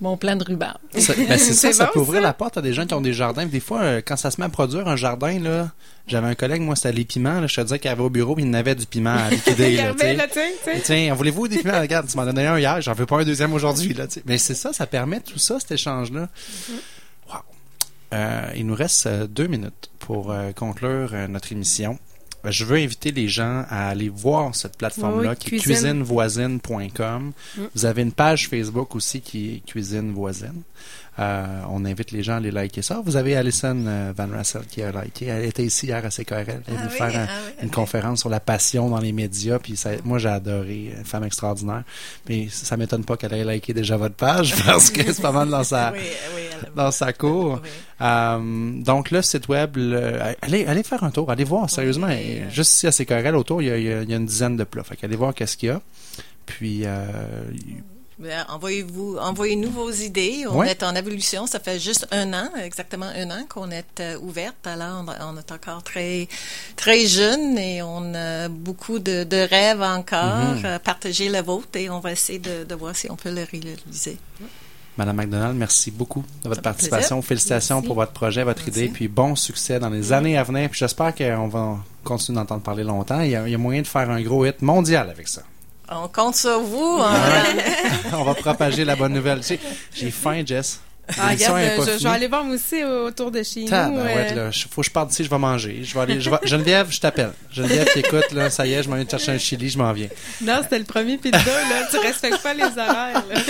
[0.00, 0.78] mon plan de rhubarbe.
[0.98, 2.26] Ça- ben, c'est ça, ça bon, peut ouvrir ça?
[2.28, 3.46] la porte à des gens qui ont des jardins.
[3.46, 5.70] Des fois, euh, quand ça se met à produire un jardin, là,
[6.06, 7.40] j'avais un collègue, moi, c'était les piments.
[7.40, 9.76] Là, je te disais qu'il avait au bureau, puis il n'avait du piment à liquider.
[9.76, 10.14] là, tu sais.
[10.14, 10.26] là,
[10.82, 11.80] tiens, voulez-vous des piments?
[11.80, 13.94] Regarde, tu m'en donnais un hier, j'en veux pas un deuxième aujourd'hui.
[13.94, 14.06] Là.
[14.26, 16.28] Mais c'est ça, ça permet tout ça, cet échange-là.
[17.28, 17.34] Wow.
[18.14, 21.98] Euh, il nous reste euh, deux minutes pour euh, conclure notre émission.
[22.46, 26.04] Euh, Je veux inviter les gens à aller voir cette plateforme-là Oui, qui est cuisine.
[26.04, 27.32] cuisinevoisine.com.
[27.74, 30.62] Vous avez une page Facebook aussi qui est Cuisine Voisine.
[31.18, 33.00] Euh, on invite les gens à aller liker ça.
[33.04, 35.26] Vous avez Alison euh, Van Rassel qui a liké.
[35.26, 36.62] Elle était ici hier à CKRL.
[36.68, 39.58] Elle est venue faire un- une conférence sur la passion dans les médias.
[39.58, 40.92] Puis ça- moi, j'ai adoré.
[40.98, 41.84] Une femme extraordinaire.
[42.28, 45.48] Mais ça m'étonne pas qu'elle ait liké déjà votre page parce que c'est pas mal
[45.48, 45.98] dans sa, Oui,
[46.36, 46.42] oui,
[46.74, 47.60] dans sa cour.
[47.62, 47.68] oui.
[48.02, 52.08] Euh, donc le site web, le- allez, allez faire un tour, allez voir sérieusement.
[52.50, 54.84] Juste ici à CKRL autour, il y a, il y a- une dizaine de plats.
[54.84, 55.80] Fait qu'allez voir qu'est-ce qu'il y a.
[56.44, 57.06] Puis euh,
[58.48, 60.44] envoyez-vous, envoyez-nous vos idées.
[60.48, 60.70] On Ouais.
[60.70, 61.46] est en évolution.
[61.46, 64.66] Ça fait juste un an, exactement un an qu'on est euh, ouverte.
[64.66, 66.28] Alors, on, on est encore très,
[66.76, 70.54] très jeune et on a beaucoup de, de rêves encore.
[70.56, 70.62] Mhm.
[70.64, 73.44] Euh, partagez le vôtre et on va essayer de, de voir si on peut le
[73.44, 74.16] réaliser.
[74.96, 77.20] Madame McDonald, merci beaucoup de votre participation.
[77.20, 77.86] Félicitations Merci.
[77.86, 78.80] pour votre projet, votre Merci.
[78.80, 80.70] idée, puis bon succès dans les années à venir.
[80.70, 83.20] Puis j'espère qu'on va continuer d'entendre parler longtemps.
[83.20, 85.42] Il y, a, il y a moyen de faire un gros hit mondial avec ça.
[85.88, 87.00] On compte sur vous.
[87.00, 87.14] hein.
[88.12, 89.40] On va propager la bonne nouvelle.
[89.94, 90.80] J'ai faim, Jess.
[91.18, 93.68] Ah, regarde, pas je, je vais aller voir moi aussi autour de chez nous.
[93.68, 94.50] Tabarouette, euh, là.
[94.70, 95.80] Faut que je parte d'ici, je vais manger.
[95.84, 97.32] Je vais aller, je vais- Geneviève, je t'appelle.
[97.52, 98.50] Geneviève, t'écoutes, là.
[98.50, 100.08] Ça y est, je m'en viens de chercher un chili, je m'en viens.
[100.42, 101.86] Non, c'était le premier pizza, là.
[101.90, 103.40] Tu respectes pas les horaires, là.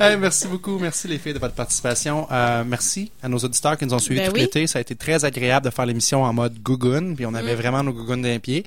[0.10, 0.78] Hey, merci beaucoup.
[0.78, 2.26] Merci les filles de votre participation.
[2.32, 4.40] Euh, merci à nos auditeurs qui nous ont suivis Ben tout oui.
[4.42, 4.66] l'été.
[4.66, 7.16] Ça a été très agréable de faire l'émission en mode gougoune.
[7.16, 8.64] Puis on avait vraiment nos gougounes d'un pied.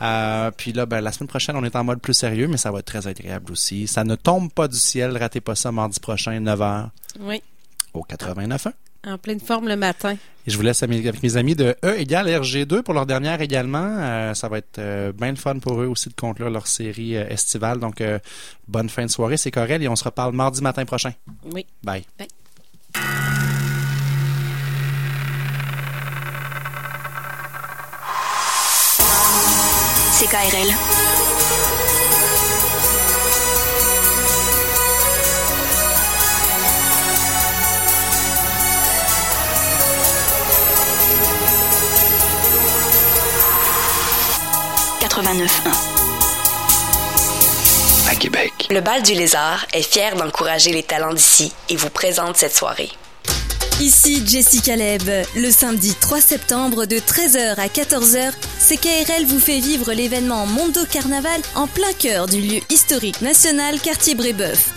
[0.00, 2.72] Euh, puis là, ben, la semaine prochaine, on est en mode plus sérieux, mais ça
[2.72, 3.86] va être très agréable aussi.
[3.86, 5.16] Ça ne tombe pas du ciel.
[5.16, 6.88] Ratez pas ça mardi prochain, 9h
[7.20, 7.42] Oui.
[7.94, 8.72] Au 89.1.
[9.04, 10.16] En pleine forme le matin.
[10.46, 13.96] Et je vous laisse avec mes amis de E égale RG2 pour leur dernière également.
[13.98, 17.16] Euh, ça va être euh, bien le fun pour eux aussi de conclure leur série
[17.16, 17.80] euh, estivale.
[17.80, 18.20] Donc, euh,
[18.68, 19.36] bonne fin de soirée.
[19.36, 21.12] C'est Corel et on se reparle mardi matin prochain.
[21.52, 21.66] Oui.
[21.82, 22.04] Bye.
[30.20, 31.91] CKRL.
[48.08, 48.68] À Québec.
[48.70, 52.90] Le Bal du Lézard est fier d'encourager les talents d'ici et vous présente cette soirée.
[53.80, 55.02] Ici Jessica Leb.
[55.36, 61.42] Le samedi 3 septembre de 13h à 14h, CKRL vous fait vivre l'événement Mondo Carnaval
[61.56, 64.70] en plein cœur du lieu historique national quartier Brébeuf.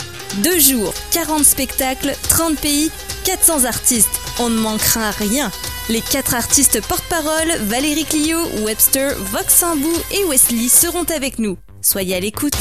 [0.43, 2.91] Deux jours, 40 spectacles, 30 pays,
[3.23, 4.19] 400 artistes.
[4.39, 5.49] On ne manquera rien.
[5.87, 11.59] Les quatre artistes porte-parole, Valérie Clio, Webster, Vox Sambou et Wesley seront avec nous.
[11.83, 12.55] Soyez à l'écoute.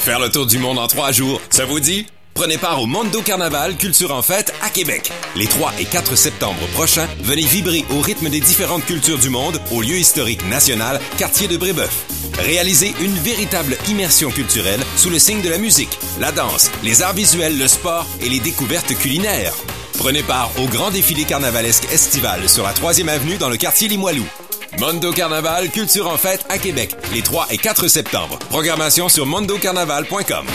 [0.00, 2.06] Faire le tour du monde en trois jours, ça vous dit?
[2.34, 5.12] Prenez part au Mondo Carnaval Culture en Fête à Québec.
[5.36, 9.58] Les 3 et 4 septembre prochains, venez vibrer au rythme des différentes cultures du monde
[9.70, 12.21] au lieu historique national, quartier de Brébeuf.
[12.38, 17.14] Réalisez une véritable immersion culturelle sous le signe de la musique, la danse, les arts
[17.14, 19.54] visuels, le sport et les découvertes culinaires.
[19.98, 24.26] Prenez part au grand défilé carnavalesque estival sur la 3e avenue dans le quartier Limoilou.
[24.78, 28.38] Mondo Carnaval, culture en fête à Québec, les 3 et 4 septembre.
[28.48, 30.46] Programmation sur mondocarnaval.com.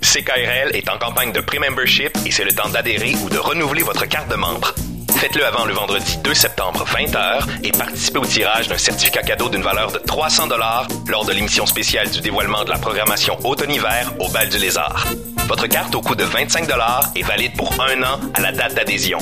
[0.00, 4.06] CKRL est en campagne de pré-membership et c'est le temps d'adhérer ou de renouveler votre
[4.06, 4.74] carte de membre.
[5.16, 9.62] Faites-le avant le vendredi 2 septembre 20h et participez au tirage d'un certificat cadeau d'une
[9.62, 14.28] valeur de 300 dollars lors de l'émission spéciale du dévoilement de la programmation automne-hiver au
[14.28, 15.06] Bal du Lézard.
[15.48, 18.74] Votre carte au coût de 25 dollars est valide pour un an à la date
[18.74, 19.18] d'adhésion.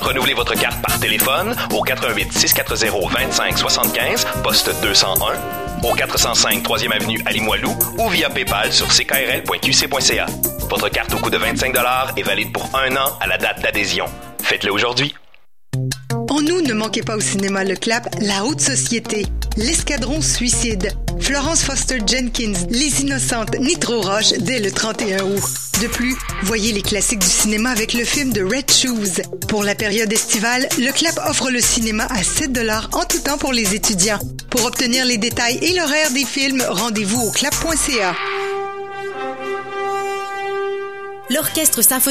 [0.00, 5.16] Renouvelez votre carte par téléphone au 88 640 25 75 poste 201
[5.82, 7.32] au 405 3e avenue à
[7.98, 10.26] ou via PayPal sur ckrl.qc.ca.
[10.70, 11.74] Votre carte au coût de 25
[12.16, 14.06] est valide pour un an à la date d'adhésion.
[14.42, 15.14] Faites-le aujourd'hui.
[16.34, 19.24] En nous, ne manquez pas au cinéma Le Clap, La Haute Société,
[19.56, 25.42] L'Escadron Suicide, Florence Foster Jenkins, Les Innocentes, Nitro Roche dès le 31 août.
[25.80, 29.22] De plus, voyez les classiques du cinéma avec le film de Red Shoes.
[29.46, 33.38] Pour la période estivale, le Clap offre le cinéma à 7 dollars en tout temps
[33.38, 34.18] pour les étudiants.
[34.50, 38.12] Pour obtenir les détails et l'horaire des films, rendez-vous au clap.ca.
[41.30, 42.02] L'Orchestre symphonique